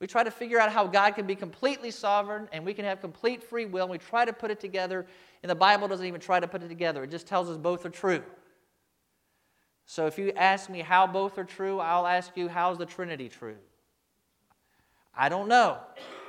We 0.00 0.06
try 0.06 0.24
to 0.24 0.30
figure 0.30 0.60
out 0.60 0.70
how 0.70 0.86
God 0.86 1.14
can 1.14 1.26
be 1.26 1.34
completely 1.34 1.90
sovereign 1.90 2.48
and 2.52 2.66
we 2.66 2.74
can 2.74 2.84
have 2.84 3.00
complete 3.00 3.42
free 3.42 3.64
will. 3.64 3.84
And 3.84 3.92
we 3.92 3.98
try 3.98 4.26
to 4.26 4.32
put 4.32 4.50
it 4.50 4.60
together, 4.60 5.06
and 5.42 5.48
the 5.48 5.54
Bible 5.54 5.88
doesn't 5.88 6.04
even 6.04 6.20
try 6.20 6.38
to 6.38 6.46
put 6.46 6.62
it 6.62 6.68
together. 6.68 7.04
It 7.04 7.10
just 7.10 7.26
tells 7.26 7.48
us 7.48 7.56
both 7.56 7.86
are 7.86 7.90
true. 7.90 8.22
So 9.86 10.06
if 10.06 10.18
you 10.18 10.32
ask 10.32 10.68
me 10.68 10.80
how 10.80 11.06
both 11.06 11.38
are 11.38 11.44
true, 11.44 11.78
I'll 11.78 12.06
ask 12.06 12.36
you, 12.36 12.48
how's 12.48 12.76
the 12.76 12.86
Trinity 12.86 13.28
true? 13.28 13.56
I 15.16 15.28
don't 15.28 15.48
know, 15.48 15.78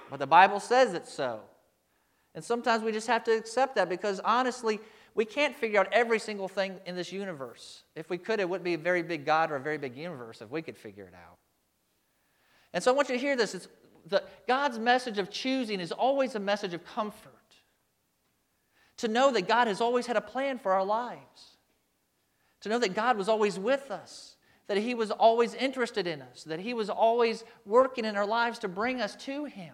but 0.09 0.19
the 0.19 0.27
Bible 0.27 0.59
says 0.59 0.93
it's 0.93 1.11
so. 1.11 1.41
And 2.35 2.43
sometimes 2.43 2.83
we 2.83 2.91
just 2.91 3.07
have 3.07 3.23
to 3.23 3.31
accept 3.31 3.75
that 3.75 3.89
because 3.89 4.19
honestly, 4.19 4.79
we 5.17 5.25
can't 5.25 5.55
figure 5.55 5.79
out 5.79 5.87
every 5.91 6.19
single 6.19 6.47
thing 6.47 6.79
in 6.85 6.95
this 6.95 7.11
universe. 7.11 7.83
If 7.95 8.07
we 8.07 8.19
could, 8.19 8.39
it 8.39 8.47
wouldn't 8.47 8.63
be 8.63 8.75
a 8.75 8.77
very 8.77 9.01
big 9.01 9.25
God 9.25 9.49
or 9.49 9.55
a 9.55 9.59
very 9.59 9.79
big 9.79 9.97
universe 9.97 10.43
if 10.43 10.51
we 10.51 10.61
could 10.61 10.77
figure 10.77 11.05
it 11.05 11.15
out. 11.15 11.39
And 12.71 12.83
so 12.83 12.91
I 12.91 12.95
want 12.95 13.09
you 13.09 13.15
to 13.15 13.19
hear 13.19 13.35
this. 13.35 13.55
It's 13.55 13.67
the, 14.05 14.21
God's 14.47 14.77
message 14.77 15.17
of 15.17 15.31
choosing 15.31 15.79
is 15.79 15.91
always 15.91 16.35
a 16.35 16.39
message 16.39 16.75
of 16.75 16.85
comfort. 16.85 17.33
To 18.97 19.07
know 19.07 19.31
that 19.31 19.47
God 19.47 19.67
has 19.67 19.81
always 19.81 20.05
had 20.05 20.17
a 20.17 20.21
plan 20.21 20.59
for 20.59 20.71
our 20.71 20.85
lives. 20.85 21.57
To 22.61 22.69
know 22.69 22.77
that 22.77 22.93
God 22.93 23.17
was 23.17 23.27
always 23.27 23.57
with 23.57 23.89
us. 23.89 24.35
That 24.67 24.77
He 24.77 24.93
was 24.93 25.09
always 25.09 25.55
interested 25.55 26.05
in 26.05 26.21
us. 26.21 26.43
That 26.43 26.59
He 26.59 26.75
was 26.75 26.91
always 26.91 27.43
working 27.65 28.05
in 28.05 28.15
our 28.15 28.25
lives 28.25 28.59
to 28.59 28.67
bring 28.67 29.01
us 29.01 29.15
to 29.25 29.45
Him. 29.45 29.73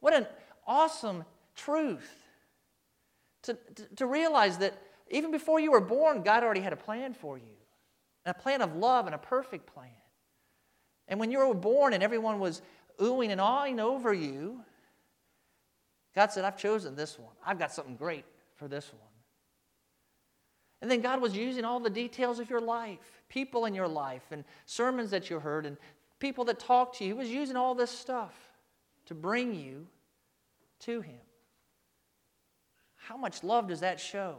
What 0.00 0.12
an 0.12 0.26
awesome 0.66 1.24
truth 1.54 2.21
to, 3.42 3.54
to, 3.74 3.86
to 3.96 4.06
realize 4.06 4.58
that 4.58 4.74
even 5.10 5.30
before 5.30 5.60
you 5.60 5.72
were 5.72 5.80
born, 5.80 6.22
God 6.22 6.42
already 6.42 6.60
had 6.60 6.72
a 6.72 6.76
plan 6.76 7.14
for 7.14 7.36
you, 7.36 7.56
a 8.24 8.34
plan 8.34 8.62
of 8.62 8.76
love 8.76 9.06
and 9.06 9.14
a 9.14 9.18
perfect 9.18 9.72
plan. 9.72 9.88
And 11.08 11.20
when 11.20 11.30
you 11.30 11.38
were 11.38 11.54
born 11.54 11.92
and 11.92 12.02
everyone 12.02 12.38
was 12.38 12.62
oohing 12.98 13.30
and 13.30 13.40
awing 13.40 13.80
over 13.80 14.12
you, 14.14 14.60
God 16.14 16.30
said, 16.30 16.44
I've 16.44 16.56
chosen 16.56 16.94
this 16.94 17.18
one. 17.18 17.34
I've 17.44 17.58
got 17.58 17.72
something 17.72 17.96
great 17.96 18.24
for 18.56 18.68
this 18.68 18.90
one. 18.92 19.00
And 20.80 20.90
then 20.90 21.00
God 21.00 21.20
was 21.20 21.36
using 21.36 21.64
all 21.64 21.80
the 21.80 21.90
details 21.90 22.38
of 22.40 22.50
your 22.50 22.60
life, 22.60 23.22
people 23.28 23.66
in 23.66 23.74
your 23.74 23.88
life, 23.88 24.24
and 24.30 24.44
sermons 24.66 25.10
that 25.10 25.30
you 25.30 25.38
heard, 25.38 25.64
and 25.64 25.76
people 26.18 26.44
that 26.46 26.58
talked 26.58 26.98
to 26.98 27.04
you. 27.04 27.14
He 27.14 27.18
was 27.18 27.30
using 27.30 27.56
all 27.56 27.74
this 27.74 27.90
stuff 27.90 28.34
to 29.06 29.14
bring 29.14 29.54
you 29.54 29.86
to 30.80 31.00
Him. 31.00 31.20
How 33.08 33.16
much 33.16 33.42
love 33.42 33.68
does 33.68 33.80
that 33.80 33.98
show? 33.98 34.36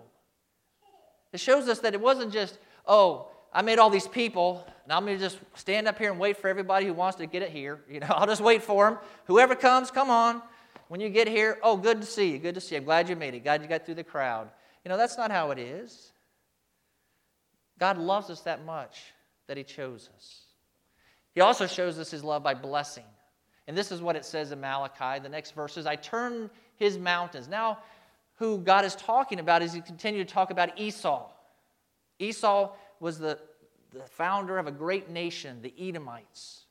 It 1.32 1.40
shows 1.40 1.68
us 1.68 1.80
that 1.80 1.94
it 1.94 2.02
wasn't 2.02 2.32
just, 2.32 2.58
oh, 2.86 3.28
I 3.52 3.62
made 3.62 3.78
all 3.78 3.90
these 3.90 4.08
people, 4.08 4.66
and 4.84 4.94
I'm 4.94 5.06
going 5.06 5.18
to 5.18 5.24
just 5.24 5.38
stand 5.56 5.88
up 5.88 5.98
here 5.98 6.12
and 6.12 6.20
wait 6.20 6.38
for 6.38 6.48
everybody 6.48 6.86
who 6.86 6.94
wants 6.94 7.18
to 7.18 7.26
get 7.26 7.42
it 7.42 7.50
here. 7.50 7.82
You 7.90 8.00
know, 8.00 8.08
I'll 8.10 8.28
just 8.28 8.42
wait 8.42 8.64
for 8.64 8.90
them. 8.90 9.00
Whoever 9.26 9.56
comes, 9.56 9.92
come 9.92 10.10
on. 10.10 10.42
When 10.88 11.02
you 11.02 11.10
get 11.10 11.28
here, 11.28 11.60
oh, 11.64 11.78
good 11.78 12.02
to 12.02 12.08
see 12.08 12.32
you. 12.32 12.40
Good 12.40 12.56
to 12.56 12.62
see 12.62 12.76
you. 12.76 12.80
I'm 12.80 12.86
glad 12.86 13.10
you 13.10 13.16
made 13.16 13.34
it. 13.34 13.44
Glad 13.44 13.62
you 13.62 13.68
got 13.68 13.86
through 13.86 13.96
the 13.96 14.04
crowd. 14.04 14.50
You 14.84 14.90
know, 14.90 14.98
that's 14.98 15.18
not 15.18 15.32
how 15.32 15.52
it 15.52 15.60
is. 15.60 16.12
God 17.80 17.98
loves 17.98 18.30
us 18.30 18.42
that 18.42 18.66
much 18.66 19.14
that 19.48 19.58
He 19.58 19.64
chose 19.64 20.10
us. 20.16 20.42
He 21.34 21.42
also 21.42 21.68
shows 21.68 21.98
us 22.00 22.12
His 22.12 22.24
love 22.24 22.44
by 22.44 22.54
blessing. 22.54 23.06
And 23.68 23.78
this 23.78 23.92
is 23.92 24.02
what 24.02 24.16
it 24.16 24.26
says 24.26 24.52
in 24.52 24.60
Malachi. 24.60 25.20
The 25.22 25.30
next 25.30 25.52
verse 25.52 25.78
is, 25.78 25.86
I 25.86 25.96
turn 25.96 26.50
His 26.78 26.98
mountains. 26.98 27.48
Now, 27.48 27.80
who 28.36 28.58
God 28.58 28.86
is 28.86 28.96
talking 28.96 29.40
about 29.40 29.62
is 29.62 29.74
he 29.74 29.82
continued 29.82 30.28
to 30.28 30.34
talk 30.34 30.52
about 30.52 30.80
Esau. 30.80 31.30
Esau 32.20 32.72
was 33.00 33.20
the, 33.20 33.40
the 33.92 34.04
founder 34.04 34.58
of 34.58 34.68
a 34.68 34.72
great 34.72 35.10
nation, 35.10 35.62
the 35.62 35.74
Edomites. 35.80 36.66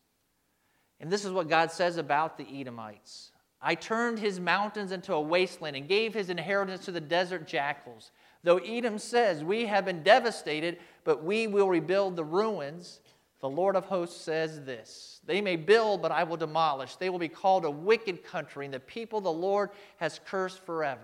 And 1.01 1.11
this 1.11 1.25
is 1.25 1.33
what 1.33 1.49
God 1.49 1.71
says 1.71 1.97
about 1.97 2.39
the 2.39 2.47
Edomites 2.61 3.33
I 3.65 3.77
turned 3.77 4.19
his 4.19 4.41
mountains 4.41 4.91
into 4.91 5.15
a 5.15 5.21
wasteland 5.21 5.77
and 5.77 5.87
gave 5.87 6.13
his 6.13 6.31
inheritance 6.31 6.85
to 6.87 6.93
the 6.93 7.01
desert 7.01 7.47
jackals. 7.47 8.11
Though 8.43 8.59
Edom 8.59 8.99
says, 8.99 9.45
We 9.45 9.67
have 9.67 9.85
been 9.85 10.03
devastated, 10.03 10.79
but 11.05 11.23
we 11.23 11.47
will 11.47 11.69
rebuild 11.69 12.17
the 12.17 12.25
ruins, 12.25 12.99
the 13.41 13.49
Lord 13.49 13.77
of 13.77 13.85
hosts 13.85 14.21
says 14.21 14.63
this 14.63 15.21
They 15.27 15.41
may 15.41 15.55
build, 15.57 16.03
but 16.03 16.11
I 16.11 16.25
will 16.25 16.37
demolish. 16.37 16.97
They 16.97 17.09
will 17.09 17.21
be 17.21 17.29
called 17.29 17.65
a 17.65 17.71
wicked 17.71 18.25
country, 18.25 18.65
and 18.65 18.75
the 18.75 18.81
people 18.81 19.21
the 19.21 19.33
Lord 19.33 19.71
has 19.99 20.21
cursed 20.25 20.61
forever. 20.61 21.01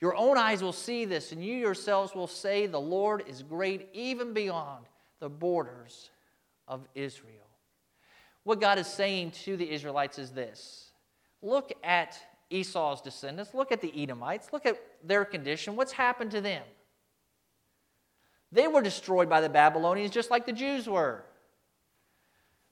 Your 0.00 0.16
own 0.16 0.36
eyes 0.36 0.62
will 0.62 0.72
see 0.72 1.04
this, 1.04 1.32
and 1.32 1.44
you 1.44 1.54
yourselves 1.54 2.14
will 2.14 2.26
say, 2.26 2.66
The 2.66 2.80
Lord 2.80 3.24
is 3.26 3.42
great 3.42 3.88
even 3.92 4.32
beyond 4.32 4.86
the 5.20 5.28
borders 5.28 6.10
of 6.68 6.86
Israel. 6.94 7.30
What 8.42 8.60
God 8.60 8.78
is 8.78 8.86
saying 8.86 9.32
to 9.44 9.56
the 9.56 9.70
Israelites 9.70 10.18
is 10.18 10.30
this 10.30 10.90
Look 11.42 11.72
at 11.82 12.18
Esau's 12.50 13.00
descendants, 13.00 13.54
look 13.54 13.72
at 13.72 13.80
the 13.80 13.92
Edomites, 14.00 14.52
look 14.52 14.66
at 14.66 14.80
their 15.02 15.24
condition. 15.24 15.76
What's 15.76 15.92
happened 15.92 16.30
to 16.32 16.40
them? 16.40 16.62
They 18.52 18.68
were 18.68 18.82
destroyed 18.82 19.28
by 19.28 19.40
the 19.40 19.48
Babylonians 19.48 20.12
just 20.12 20.30
like 20.30 20.46
the 20.46 20.52
Jews 20.52 20.88
were. 20.88 21.24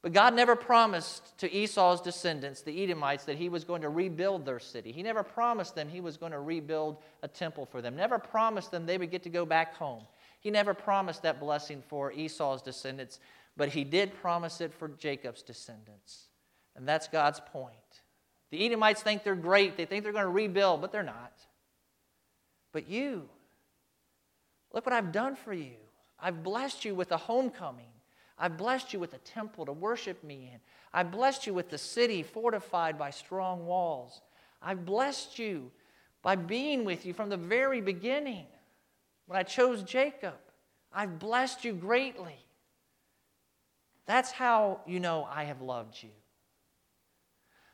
But 0.03 0.12
God 0.12 0.35
never 0.35 0.57
promised 0.57 1.38
to 1.38 1.53
Esau's 1.53 2.01
descendants, 2.01 2.62
the 2.62 2.83
Edomites, 2.83 3.25
that 3.27 3.38
he 3.38 3.49
was 3.49 3.62
going 3.62 3.83
to 3.83 3.88
rebuild 3.88 4.45
their 4.45 4.59
city. 4.59 4.91
He 4.91 5.05
never 5.05 5.23
promised 5.23 5.77
them 5.77 5.88
he 5.88 6.01
was 6.01 6.17
going 6.17 6.33
to 6.33 6.41
rebuild 6.41 6.97
a 7.23 7.29
temple 7.29 7.67
for 7.67 7.81
them, 7.81 7.95
never 7.95 8.19
promised 8.19 8.73
them 8.73 8.85
they 8.85 8.99
would 8.99 9.12
get 9.12 9.23
to 9.23 9.31
go 9.31 9.47
back 9.47 9.75
home. 9.77 10.03
He 10.41 10.51
never 10.51 10.75
promised 10.75 11.23
that 11.23 11.38
blessing 11.38 11.85
for 11.87 12.11
Esau's 12.11 12.62
descendants, 12.62 13.21
but 13.57 13.69
he 13.69 13.85
did 13.85 14.12
promise 14.21 14.61
it 14.61 14.75
for 14.75 14.88
Jacob's 14.88 15.43
descendants. 15.43 16.27
And 16.75 16.88
that's 16.88 17.07
God's 17.07 17.41
point. 17.53 17.77
The 18.51 18.67
Edomites 18.67 19.03
think 19.03 19.23
they're 19.23 19.37
great, 19.37 19.77
they 19.77 19.85
think 19.85 20.03
they're 20.03 20.12
going 20.12 20.25
to 20.25 20.31
rebuild, 20.31 20.81
but 20.81 20.91
they're 20.91 21.05
not. 21.05 21.33
But 22.73 22.88
you, 22.88 23.29
look 24.73 24.85
what 24.85 24.95
I've 24.95 25.12
done 25.12 25.37
for 25.37 25.53
you. 25.53 25.77
I've 26.19 26.43
blessed 26.43 26.85
you 26.85 26.97
with 26.97 27.12
a 27.12 27.17
homecoming. 27.17 27.92
I've 28.43 28.57
blessed 28.57 28.93
you 28.93 28.99
with 28.99 29.15
a 29.15 29.19
temple 29.19 29.65
to 29.67 29.73
worship 29.73 30.25
me 30.25 30.51
in. 30.53 30.59
I've 30.93 31.13
blessed 31.13 31.47
you 31.47 31.55
with 31.55 31.71
the 31.71 31.79
city 31.79 32.25
fortified 32.25 32.99
by 32.99 33.11
strong 33.11 33.67
walls. 33.67 34.21
I've 34.61 34.85
blessed 34.85 35.39
you 35.39 35.71
by 36.23 36.35
being 36.35 36.85
with 36.85 37.07
you 37.07 37.15
from 37.15 37.29
the 37.29 37.37
very 37.37 37.81
beginning. 37.81 38.47
When 39.27 39.39
I 39.39 39.45
chose 39.45 39.85
Jacob, 39.85 40.35
I've 40.93 41.21
blessed 41.21 41.65
you 41.65 41.73
greatly. 41.73 42.35
That's 44.07 44.33
how 44.33 44.81
you 44.89 44.99
know 44.99 45.29
I 45.31 45.45
have 45.45 45.63
loved 45.63 46.03
you. 46.03 46.11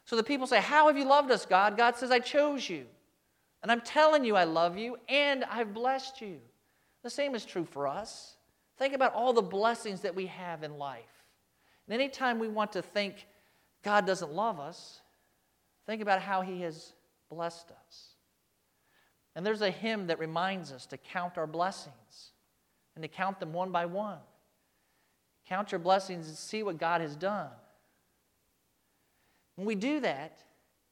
So 0.04 0.16
the 0.16 0.22
people 0.22 0.46
say, 0.46 0.60
How 0.60 0.88
have 0.88 0.98
you 0.98 1.06
loved 1.06 1.30
us, 1.30 1.46
God? 1.46 1.78
God 1.78 1.96
says, 1.96 2.10
I 2.10 2.18
chose 2.18 2.68
you. 2.68 2.84
And 3.62 3.72
I'm 3.72 3.80
telling 3.80 4.22
you 4.22 4.36
I 4.36 4.44
love 4.44 4.76
you 4.76 4.98
and 5.08 5.44
I've 5.44 5.72
blessed 5.72 6.20
you. 6.20 6.40
The 7.02 7.08
same 7.08 7.34
is 7.34 7.46
true 7.46 7.64
for 7.64 7.88
us. 7.88 8.34
Think 8.78 8.94
about 8.94 9.14
all 9.14 9.32
the 9.32 9.42
blessings 9.42 10.02
that 10.02 10.14
we 10.14 10.26
have 10.26 10.62
in 10.62 10.78
life. 10.78 11.02
And 11.86 11.94
anytime 11.94 12.38
we 12.38 12.48
want 12.48 12.72
to 12.72 12.82
think 12.82 13.26
God 13.82 14.06
doesn't 14.06 14.32
love 14.32 14.60
us, 14.60 15.00
think 15.86 16.00
about 16.02 16.20
how 16.20 16.42
He 16.42 16.62
has 16.62 16.92
blessed 17.28 17.70
us. 17.70 18.14
And 19.34 19.44
there's 19.44 19.62
a 19.62 19.70
hymn 19.70 20.08
that 20.08 20.18
reminds 20.18 20.72
us 20.72 20.86
to 20.86 20.96
count 20.96 21.38
our 21.38 21.46
blessings 21.46 22.32
and 22.94 23.02
to 23.02 23.08
count 23.08 23.40
them 23.40 23.52
one 23.52 23.70
by 23.70 23.86
one. 23.86 24.18
Count 25.48 25.72
your 25.72 25.78
blessings 25.78 26.28
and 26.28 26.36
see 26.36 26.62
what 26.62 26.78
God 26.78 27.00
has 27.00 27.16
done. 27.16 27.50
When 29.56 29.66
we 29.66 29.74
do 29.74 30.00
that, 30.00 30.38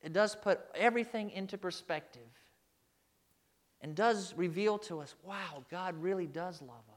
it 0.03 0.13
does 0.13 0.35
put 0.35 0.61
everything 0.75 1.31
into 1.31 1.59
perspective 1.59 2.23
and 3.81 3.95
does 3.95 4.35
reveal 4.37 4.79
to 4.79 5.01
us 5.01 5.15
wow, 5.25 5.65
God 5.71 6.01
really 6.01 6.27
does 6.27 6.63
love 6.63 6.85
us. 6.89 6.96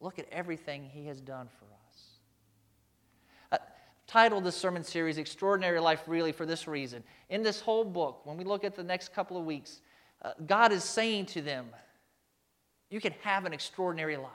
Look 0.00 0.18
at 0.18 0.26
everything 0.30 0.84
He 0.84 1.06
has 1.06 1.20
done 1.20 1.48
for 1.58 1.64
us. 1.64 2.04
Uh, 3.52 3.64
titled 4.06 4.44
this 4.44 4.56
sermon 4.56 4.84
series, 4.84 5.18
Extraordinary 5.18 5.80
Life, 5.80 6.02
really, 6.06 6.32
for 6.32 6.46
this 6.46 6.68
reason. 6.68 7.02
In 7.30 7.42
this 7.42 7.60
whole 7.60 7.84
book, 7.84 8.20
when 8.24 8.36
we 8.36 8.44
look 8.44 8.64
at 8.64 8.74
the 8.74 8.84
next 8.84 9.12
couple 9.12 9.36
of 9.36 9.44
weeks, 9.44 9.80
uh, 10.22 10.32
God 10.46 10.72
is 10.72 10.84
saying 10.84 11.26
to 11.26 11.42
them, 11.42 11.66
You 12.90 13.00
can 13.00 13.12
have 13.22 13.44
an 13.44 13.52
extraordinary 13.52 14.16
life. 14.16 14.32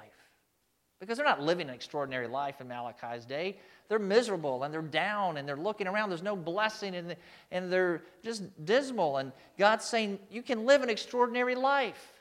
Because 1.00 1.18
they're 1.18 1.28
not 1.28 1.42
living 1.42 1.68
an 1.68 1.76
extraordinary 1.76 2.28
life 2.28 2.62
in 2.62 2.68
Malachi's 2.70 3.26
day. 3.26 3.58
They're 3.90 4.00
miserable 4.00 4.64
and 4.64 4.74
they're 4.74 4.82
down 4.82 5.36
and 5.36 5.46
they're 5.46 5.58
looking 5.58 5.86
around. 5.86 6.10
There's 6.10 6.24
no 6.24 6.38
blessing 6.38 6.96
and, 6.96 7.18
and 7.52 7.70
they're 7.70 8.04
just 8.24 8.44
dismal. 8.64 9.18
And 9.18 9.34
God's 9.58 9.84
saying, 9.84 10.20
You 10.32 10.42
can 10.42 10.66
live 10.66 10.82
an 10.82 10.90
extraordinary 10.90 11.56
life 11.56 12.14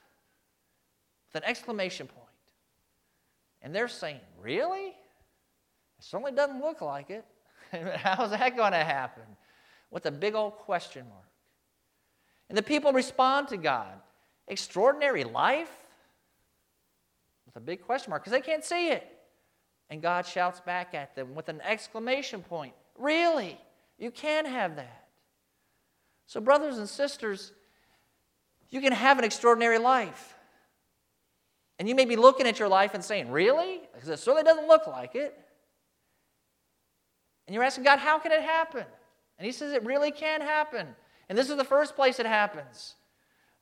with 1.33 1.43
an 1.45 1.49
exclamation 1.49 2.09
point. 2.09 2.22
And 3.63 3.75
they're 3.75 3.89
saying, 3.89 4.21
Really? 4.41 4.87
It 4.87 6.05
certainly 6.05 6.33
doesn't 6.33 6.61
look 6.61 6.81
like 6.81 7.11
it. 7.11 7.25
How's 7.97 8.31
that 8.31 8.57
going 8.57 8.73
to 8.73 8.79
happen? 8.79 9.23
With 9.91 10.07
a 10.07 10.11
big 10.11 10.35
old 10.35 10.57
question 10.57 11.07
mark. 11.09 11.29
And 12.49 12.59
the 12.59 12.63
people 12.63 12.93
respond 12.93 13.49
to 13.49 13.57
God 13.57 13.95
Extraordinary 14.49 15.25
life? 15.25 15.71
With 17.47 17.57
a 17.57 17.61
big 17.61 17.83
question 17.83 18.11
mark 18.11 18.23
because 18.23 18.33
they 18.33 18.41
can't 18.41 18.65
see 18.65 18.91
it. 18.91 19.07
And 19.91 20.03
God 20.03 20.27
shouts 20.27 20.61
back 20.61 20.95
at 20.95 21.15
them 21.15 21.35
with 21.35 21.49
an 21.49 21.61
exclamation 21.63 22.43
point 22.43 22.75
Really? 22.99 23.59
You 23.99 24.11
can 24.11 24.45
have 24.45 24.77
that. 24.77 25.07
So, 26.27 26.41
brothers 26.41 26.79
and 26.79 26.89
sisters, 26.89 27.53
you 28.69 28.81
can 28.81 28.93
have 28.93 29.19
an 29.19 29.25
extraordinary 29.25 29.79
life. 29.79 30.32
And 31.83 31.89
you 31.89 31.97
may 31.97 32.05
be 32.05 32.15
looking 32.15 32.47
at 32.47 32.61
your 32.61 32.69
life 32.69 32.95
and 32.95 33.03
saying, 33.03 33.29
Really? 33.33 33.81
Because 33.93 34.09
it 34.09 34.21
certainly 34.21 34.45
doesn't 34.45 34.69
look 34.69 34.87
like 34.87 35.17
it. 35.17 35.37
And 37.49 37.55
you're 37.55 37.65
asking 37.65 37.83
God, 37.83 37.99
How 37.99 38.21
can 38.21 38.31
it 38.31 38.41
happen? 38.41 38.85
And 39.37 39.45
He 39.45 39.51
says, 39.51 39.73
It 39.73 39.85
really 39.85 40.13
can 40.13 40.43
happen. 40.43 40.87
And 41.29 41.37
this 41.37 41.51
is 41.51 41.57
the 41.57 41.65
first 41.65 41.97
place 41.97 42.21
it 42.21 42.27
happens 42.27 42.95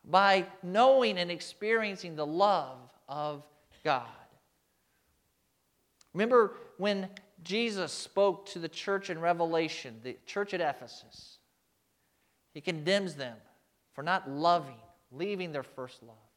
by 0.04 0.44
knowing 0.62 1.16
and 1.16 1.30
experiencing 1.30 2.14
the 2.14 2.26
love 2.26 2.76
of 3.08 3.42
God. 3.84 4.04
Remember 6.12 6.52
when 6.76 7.08
Jesus 7.42 7.90
spoke 7.90 8.44
to 8.50 8.58
the 8.58 8.68
church 8.68 9.08
in 9.08 9.18
Revelation, 9.18 9.98
the 10.02 10.18
church 10.26 10.52
at 10.52 10.60
Ephesus? 10.60 11.38
He 12.52 12.60
condemns 12.60 13.14
them 13.14 13.38
for 13.94 14.02
not 14.02 14.28
loving, 14.28 14.76
leaving 15.10 15.52
their 15.52 15.62
first 15.62 16.02
love. 16.02 16.29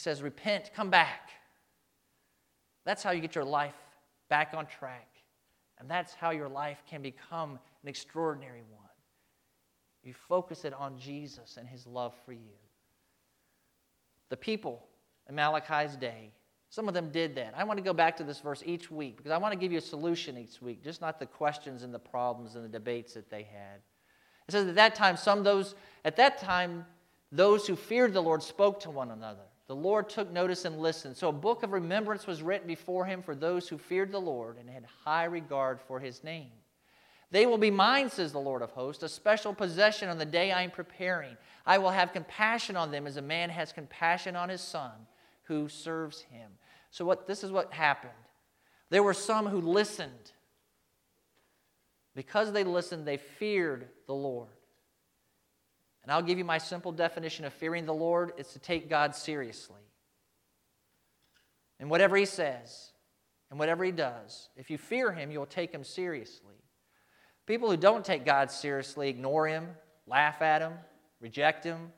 Says, 0.00 0.22
Repent, 0.22 0.70
come 0.74 0.90
back. 0.90 1.30
That's 2.84 3.02
how 3.02 3.10
you 3.10 3.20
get 3.20 3.34
your 3.34 3.44
life 3.44 3.74
back 4.28 4.52
on 4.54 4.66
track. 4.66 5.08
And 5.78 5.90
that's 5.90 6.14
how 6.14 6.30
your 6.30 6.48
life 6.48 6.82
can 6.88 7.02
become 7.02 7.58
an 7.82 7.88
extraordinary 7.88 8.62
one. 8.70 8.80
You 10.02 10.14
focus 10.14 10.64
it 10.64 10.74
on 10.74 10.98
Jesus 10.98 11.56
and 11.56 11.68
his 11.68 11.86
love 11.86 12.14
for 12.24 12.32
you. 12.32 12.56
The 14.28 14.36
people 14.36 14.86
in 15.28 15.34
Malachi's 15.34 15.96
day 15.96 16.32
some 16.70 16.86
of 16.86 16.94
them 16.94 17.10
did 17.10 17.34
that. 17.34 17.52
I 17.56 17.64
want 17.64 17.78
to 17.78 17.82
go 17.82 17.92
back 17.92 18.16
to 18.18 18.24
this 18.24 18.38
verse 18.38 18.62
each 18.64 18.92
week 18.92 19.16
because 19.16 19.32
I 19.32 19.38
want 19.38 19.52
to 19.52 19.58
give 19.58 19.72
you 19.72 19.78
a 19.78 19.82
solution 19.82 20.38
each 20.38 20.62
week, 20.62 20.84
just 20.84 21.00
not 21.00 21.18
the 21.18 21.26
questions 21.26 21.82
and 21.82 21.92
the 21.92 21.98
problems 21.98 22.54
and 22.54 22.64
the 22.64 22.68
debates 22.68 23.12
that 23.14 23.28
they 23.28 23.42
had. 23.42 23.80
It 24.46 24.52
says 24.52 24.68
at 24.68 24.76
that 24.76 24.94
time, 24.94 25.16
some 25.16 25.42
those 25.42 25.74
at 26.04 26.14
that 26.16 26.38
time, 26.38 26.86
those 27.32 27.66
who 27.66 27.74
feared 27.74 28.12
the 28.12 28.20
Lord 28.20 28.40
spoke 28.40 28.78
to 28.80 28.90
one 28.90 29.10
another. 29.10 29.49
The 29.70 29.76
Lord 29.76 30.08
took 30.08 30.32
notice 30.32 30.64
and 30.64 30.80
listened. 30.80 31.16
So 31.16 31.28
a 31.28 31.32
book 31.32 31.62
of 31.62 31.70
remembrance 31.70 32.26
was 32.26 32.42
written 32.42 32.66
before 32.66 33.04
him 33.04 33.22
for 33.22 33.36
those 33.36 33.68
who 33.68 33.78
feared 33.78 34.10
the 34.10 34.20
Lord 34.20 34.56
and 34.58 34.68
had 34.68 34.84
high 35.04 35.26
regard 35.26 35.80
for 35.80 36.00
his 36.00 36.24
name. 36.24 36.50
They 37.30 37.46
will 37.46 37.56
be 37.56 37.70
mine, 37.70 38.10
says 38.10 38.32
the 38.32 38.40
Lord 38.40 38.62
of 38.62 38.72
hosts, 38.72 39.04
a 39.04 39.08
special 39.08 39.54
possession 39.54 40.08
on 40.08 40.18
the 40.18 40.24
day 40.24 40.50
I 40.50 40.62
am 40.62 40.72
preparing. 40.72 41.36
I 41.64 41.78
will 41.78 41.90
have 41.90 42.12
compassion 42.12 42.74
on 42.74 42.90
them 42.90 43.06
as 43.06 43.16
a 43.16 43.22
man 43.22 43.48
has 43.48 43.72
compassion 43.72 44.34
on 44.34 44.48
his 44.48 44.60
son 44.60 44.90
who 45.44 45.68
serves 45.68 46.22
him. 46.22 46.50
So 46.90 47.04
what 47.04 47.28
this 47.28 47.44
is 47.44 47.52
what 47.52 47.72
happened. 47.72 48.10
There 48.88 49.04
were 49.04 49.14
some 49.14 49.46
who 49.46 49.60
listened. 49.60 50.32
Because 52.16 52.50
they 52.50 52.64
listened, 52.64 53.06
they 53.06 53.18
feared 53.18 53.86
the 54.08 54.14
Lord. 54.14 54.48
And 56.10 56.16
I'll 56.16 56.22
give 56.22 56.38
you 56.38 56.44
my 56.44 56.58
simple 56.58 56.90
definition 56.90 57.44
of 57.44 57.52
fearing 57.52 57.86
the 57.86 57.94
Lord 57.94 58.32
it's 58.36 58.54
to 58.54 58.58
take 58.58 58.90
God 58.90 59.14
seriously. 59.14 59.80
And 61.78 61.88
whatever 61.88 62.16
he 62.16 62.24
says 62.24 62.90
and 63.48 63.60
whatever 63.60 63.84
he 63.84 63.92
does, 63.92 64.48
if 64.56 64.70
you 64.70 64.76
fear 64.76 65.12
him, 65.12 65.30
you'll 65.30 65.46
take 65.46 65.70
him 65.70 65.84
seriously. 65.84 66.56
People 67.46 67.70
who 67.70 67.76
don't 67.76 68.04
take 68.04 68.24
God 68.24 68.50
seriously 68.50 69.08
ignore 69.08 69.46
him, 69.46 69.68
laugh 70.04 70.42
at 70.42 70.62
him, 70.62 70.72
reject 71.20 71.62
him, 71.62 71.92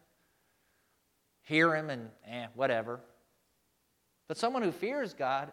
hear 1.41 1.75
him, 1.75 1.89
and 1.89 2.11
eh, 2.29 2.49
whatever. 2.55 3.01
But 4.29 4.37
someone 4.37 4.63
who 4.63 4.73
fears 4.73 5.15
God 5.15 5.51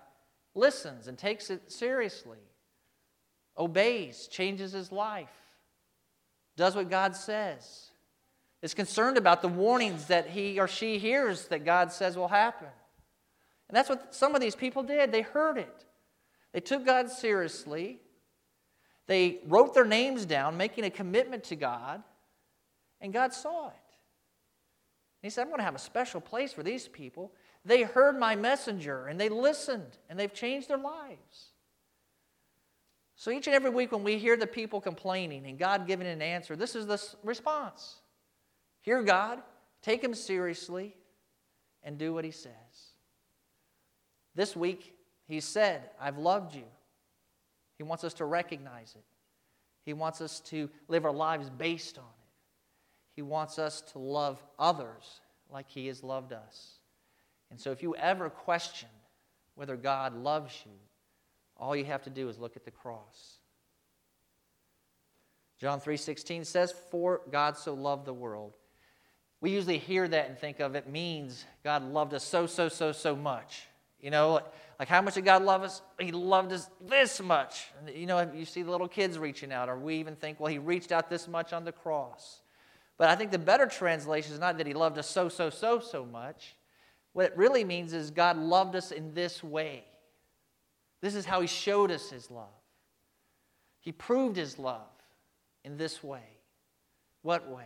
listens 0.53 1.07
and 1.07 1.17
takes 1.17 1.49
it 1.49 1.71
seriously, 1.71 2.39
obeys, 3.57 4.27
changes 4.27 4.73
his 4.73 4.91
life, 4.91 5.29
does 6.57 6.75
what 6.75 6.89
God 6.89 7.15
says, 7.15 7.88
is 8.61 8.73
concerned 8.73 9.17
about 9.17 9.41
the 9.41 9.47
warnings 9.47 10.05
that 10.05 10.29
he 10.29 10.59
or 10.59 10.67
she 10.67 10.97
hears 10.97 11.47
that 11.47 11.63
God 11.63 11.91
says 11.91 12.17
will 12.17 12.27
happen. 12.27 12.67
And 13.67 13.75
that's 13.75 13.89
what 13.89 14.13
some 14.13 14.35
of 14.35 14.41
these 14.41 14.55
people 14.55 14.83
did. 14.83 15.11
They 15.11 15.21
heard 15.21 15.57
it. 15.57 15.85
They 16.51 16.59
took 16.59 16.85
God 16.85 17.09
seriously. 17.09 17.99
They 19.07 19.39
wrote 19.47 19.73
their 19.73 19.85
names 19.85 20.25
down, 20.25 20.57
making 20.57 20.83
a 20.83 20.89
commitment 20.89 21.43
to 21.45 21.55
God, 21.55 22.03
and 22.99 23.13
God 23.13 23.33
saw 23.33 23.67
it. 23.67 23.73
And 25.21 25.27
he 25.27 25.29
said, 25.29 25.43
I'm 25.43 25.47
going 25.47 25.59
to 25.59 25.65
have 25.65 25.75
a 25.75 25.79
special 25.79 26.21
place 26.21 26.53
for 26.53 26.63
these 26.63 26.87
people. 26.87 27.31
They 27.65 27.83
heard 27.83 28.17
my 28.17 28.35
messenger 28.35 29.07
and 29.07 29.19
they 29.19 29.29
listened 29.29 29.97
and 30.09 30.17
they've 30.17 30.33
changed 30.33 30.69
their 30.69 30.77
lives. 30.77 31.53
So 33.15 33.31
each 33.31 33.47
and 33.47 33.55
every 33.55 33.69
week 33.69 33.91
when 33.91 34.03
we 34.03 34.17
hear 34.17 34.37
the 34.37 34.47
people 34.47 34.79
complaining 34.79 35.45
and 35.45 35.59
God 35.59 35.85
giving 35.85 36.07
an 36.07 36.21
answer, 36.21 36.55
this 36.55 36.73
is 36.73 36.87
the 36.87 37.01
response 37.23 37.97
Hear 38.81 39.03
God, 39.03 39.39
take 39.81 40.03
Him 40.03 40.13
seriously, 40.13 40.95
and 41.83 41.97
do 41.97 42.13
what 42.13 42.25
He 42.25 42.31
says. 42.31 42.53
This 44.35 44.55
week, 44.55 44.95
He 45.27 45.39
said, 45.39 45.89
I've 45.99 46.17
loved 46.17 46.55
you. 46.55 46.65
He 47.77 47.83
wants 47.83 48.03
us 48.03 48.13
to 48.15 48.25
recognize 48.25 48.95
it. 48.95 49.05
He 49.85 49.93
wants 49.93 50.21
us 50.21 50.39
to 50.41 50.69
live 50.87 51.05
our 51.05 51.13
lives 51.13 51.49
based 51.49 51.97
on 51.97 52.03
it. 52.03 52.29
He 53.15 53.21
wants 53.21 53.57
us 53.57 53.81
to 53.93 53.99
love 53.99 54.43
others 54.57 55.21
like 55.49 55.69
He 55.69 55.87
has 55.87 56.03
loved 56.03 56.33
us. 56.33 56.79
And 57.49 57.59
so 57.59 57.71
if 57.71 57.81
you 57.81 57.95
ever 57.95 58.29
question 58.29 58.89
whether 59.55 59.75
God 59.75 60.15
loves 60.15 60.53
you, 60.65 60.71
all 61.57 61.75
you 61.75 61.85
have 61.85 62.03
to 62.03 62.09
do 62.09 62.29
is 62.29 62.37
look 62.37 62.55
at 62.55 62.65
the 62.65 62.71
cross. 62.71 63.39
John 65.57 65.81
3:16 65.81 66.45
says, 66.45 66.71
"For 66.71 67.21
God 67.29 67.57
so 67.57 67.73
loved 67.73 68.05
the 68.05 68.13
world." 68.13 68.57
We 69.41 69.51
usually 69.51 69.77
hear 69.77 70.07
that 70.07 70.29
and 70.29 70.37
think 70.37 70.59
of 70.59 70.75
it 70.75 70.89
means 70.89 71.45
God 71.63 71.83
loved 71.83 72.13
us 72.13 72.23
so 72.23 72.45
so 72.45 72.67
so 72.69 72.91
so 72.91 73.15
much. 73.15 73.67
You 74.01 74.11
know, 74.11 74.41
like 74.79 74.87
how 74.87 75.01
much 75.01 75.15
did 75.15 75.25
God 75.25 75.43
love 75.43 75.63
us? 75.63 75.81
He 75.99 76.11
loved 76.11 76.53
us 76.53 76.69
this 76.81 77.21
much. 77.21 77.67
You 77.93 78.05
know, 78.05 78.31
you 78.33 78.45
see 78.45 78.61
the 78.61 78.71
little 78.71 78.87
kids 78.87 79.19
reaching 79.19 79.51
out, 79.51 79.67
or 79.67 79.77
we 79.77 79.95
even 79.95 80.15
think, 80.15 80.39
well, 80.39 80.51
He 80.51 80.57
reached 80.57 80.91
out 80.91 81.09
this 81.09 81.27
much 81.27 81.51
on 81.51 81.65
the 81.65 81.71
cross. 81.71 82.41
But 82.97 83.09
I 83.09 83.15
think 83.15 83.31
the 83.31 83.39
better 83.39 83.65
translation 83.65 84.33
is 84.33 84.39
not 84.39 84.57
that 84.57 84.67
He 84.67 84.73
loved 84.73 84.97
us 84.97 85.09
so, 85.09 85.27
so, 85.29 85.49
so, 85.49 85.79
so 85.79 86.05
much. 86.05 86.55
What 87.13 87.25
it 87.25 87.37
really 87.37 87.63
means 87.63 87.93
is 87.93 88.11
God 88.11 88.37
loved 88.37 88.75
us 88.75 88.91
in 88.91 89.13
this 89.13 89.43
way. 89.43 89.83
This 91.01 91.15
is 91.15 91.25
how 91.25 91.41
He 91.41 91.47
showed 91.47 91.91
us 91.91 92.09
His 92.09 92.31
love. 92.31 92.47
He 93.81 93.91
proved 93.91 94.37
His 94.37 94.59
love 94.59 94.87
in 95.65 95.77
this 95.77 96.03
way. 96.03 96.23
What 97.21 97.49
way? 97.49 97.65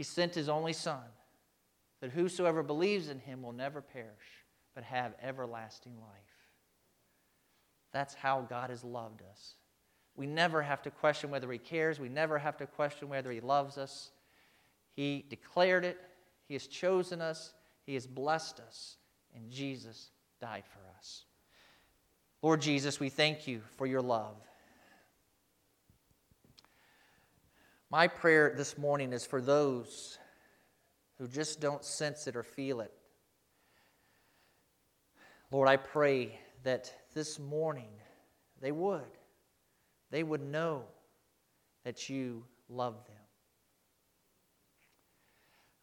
He 0.00 0.04
sent 0.04 0.34
His 0.34 0.48
only 0.48 0.72
Son, 0.72 1.02
that 2.00 2.12
whosoever 2.12 2.62
believes 2.62 3.10
in 3.10 3.18
Him 3.18 3.42
will 3.42 3.52
never 3.52 3.82
perish 3.82 4.46
but 4.74 4.82
have 4.82 5.12
everlasting 5.22 5.92
life. 6.00 6.48
That's 7.92 8.14
how 8.14 8.46
God 8.48 8.70
has 8.70 8.82
loved 8.82 9.20
us. 9.30 9.56
We 10.16 10.26
never 10.26 10.62
have 10.62 10.80
to 10.84 10.90
question 10.90 11.28
whether 11.28 11.52
He 11.52 11.58
cares. 11.58 12.00
We 12.00 12.08
never 12.08 12.38
have 12.38 12.56
to 12.56 12.66
question 12.66 13.10
whether 13.10 13.30
He 13.30 13.40
loves 13.40 13.76
us. 13.76 14.10
He 14.96 15.26
declared 15.28 15.84
it. 15.84 15.98
He 16.48 16.54
has 16.54 16.66
chosen 16.66 17.20
us. 17.20 17.52
He 17.84 17.92
has 17.92 18.06
blessed 18.06 18.58
us. 18.58 18.96
And 19.36 19.50
Jesus 19.50 20.12
died 20.40 20.64
for 20.66 20.80
us. 20.96 21.24
Lord 22.40 22.62
Jesus, 22.62 22.98
we 22.98 23.10
thank 23.10 23.46
you 23.46 23.60
for 23.76 23.86
your 23.86 24.00
love. 24.00 24.36
My 27.92 28.06
prayer 28.06 28.54
this 28.56 28.78
morning 28.78 29.12
is 29.12 29.26
for 29.26 29.40
those 29.40 30.16
who 31.18 31.26
just 31.26 31.60
don't 31.60 31.84
sense 31.84 32.28
it 32.28 32.36
or 32.36 32.44
feel 32.44 32.80
it. 32.80 32.92
Lord, 35.50 35.68
I 35.68 35.76
pray 35.76 36.38
that 36.62 36.92
this 37.14 37.40
morning 37.40 37.90
they 38.60 38.70
would. 38.70 39.02
They 40.12 40.22
would 40.22 40.40
know 40.40 40.84
that 41.84 42.08
you 42.08 42.44
love 42.68 42.94
them. 43.06 43.16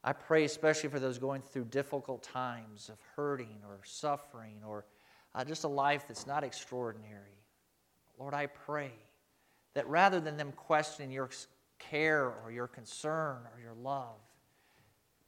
I 0.02 0.14
pray 0.14 0.46
especially 0.46 0.90
for 0.90 1.00
those 1.00 1.18
going 1.18 1.42
through 1.42 1.66
difficult 1.66 2.24
times 2.24 2.88
of 2.88 2.98
hurting 3.18 3.60
or 3.68 3.80
suffering 3.84 4.62
or 4.66 4.86
uh, 5.36 5.44
just 5.44 5.66
a 5.66 5.68
life 5.68 6.06
that's 6.08 6.26
not 6.26 6.46
extraordinary. 6.46 7.44
Lord, 8.18 8.34
I 8.34 8.46
pray 8.46 8.94
that 9.74 9.86
rather 9.90 10.22
than 10.22 10.38
them 10.38 10.54
questioning 10.54 11.12
your 11.12 11.30
care 11.80 12.34
or 12.44 12.52
your 12.52 12.68
concern 12.68 13.38
or 13.54 13.60
your 13.62 13.74
love, 13.74 14.20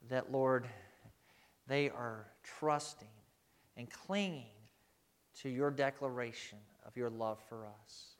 that, 0.09 0.31
Lord, 0.31 0.67
they 1.67 1.89
are 1.89 2.27
trusting 2.43 3.07
and 3.77 3.89
clinging 3.89 4.45
to 5.41 5.49
your 5.49 5.71
declaration 5.71 6.57
of 6.85 6.97
your 6.97 7.09
love 7.09 7.39
for 7.47 7.65
us. 7.65 8.15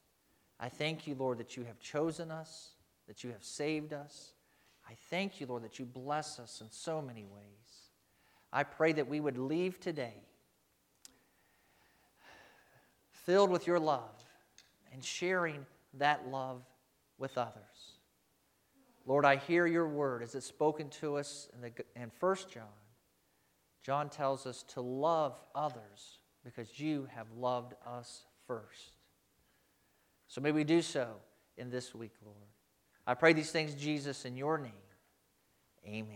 I 0.59 0.69
thank 0.69 1.07
you, 1.07 1.15
Lord, 1.15 1.37
that 1.39 1.57
you 1.57 1.63
have 1.63 1.79
chosen 1.79 2.31
us, 2.31 2.71
that 3.07 3.23
you 3.23 3.31
have 3.31 3.43
saved 3.43 3.93
us. 3.93 4.33
I 4.89 4.93
thank 5.09 5.39
you, 5.39 5.47
Lord, 5.47 5.63
that 5.63 5.79
you 5.79 5.85
bless 5.85 6.39
us 6.39 6.61
in 6.61 6.67
so 6.69 7.01
many 7.01 7.23
ways. 7.23 7.89
I 8.51 8.63
pray 8.63 8.93
that 8.93 9.07
we 9.07 9.19
would 9.19 9.37
leave 9.37 9.79
today 9.79 10.15
filled 13.11 13.51
with 13.51 13.67
your 13.67 13.79
love 13.79 14.23
and 14.91 15.03
sharing 15.03 15.65
that 15.95 16.27
love 16.29 16.61
with 17.17 17.37
others. 17.37 17.53
Lord, 19.09 19.25
I 19.25 19.37
hear 19.37 19.65
your 19.65 19.87
word 19.87 20.21
as 20.21 20.35
it's 20.35 20.45
spoken 20.45 20.87
to 21.01 21.17
us 21.17 21.49
in, 21.55 21.61
the, 21.61 21.71
in 21.99 22.11
1 22.19 22.35
John. 22.53 22.63
John 23.81 24.07
tells 24.07 24.45
us 24.45 24.63
to 24.75 24.81
love 24.81 25.35
others 25.55 26.19
because 26.43 26.79
you 26.79 27.07
have 27.15 27.25
loved 27.35 27.73
us 27.87 28.25
first. 28.45 28.97
So 30.27 30.41
may 30.41 30.51
we 30.51 30.63
do 30.63 30.83
so 30.83 31.07
in 31.57 31.71
this 31.71 31.95
week, 31.95 32.11
Lord. 32.23 32.37
I 33.07 33.15
pray 33.15 33.33
these 33.33 33.49
things, 33.49 33.73
Jesus, 33.73 34.25
in 34.25 34.37
your 34.37 34.59
name. 34.59 36.05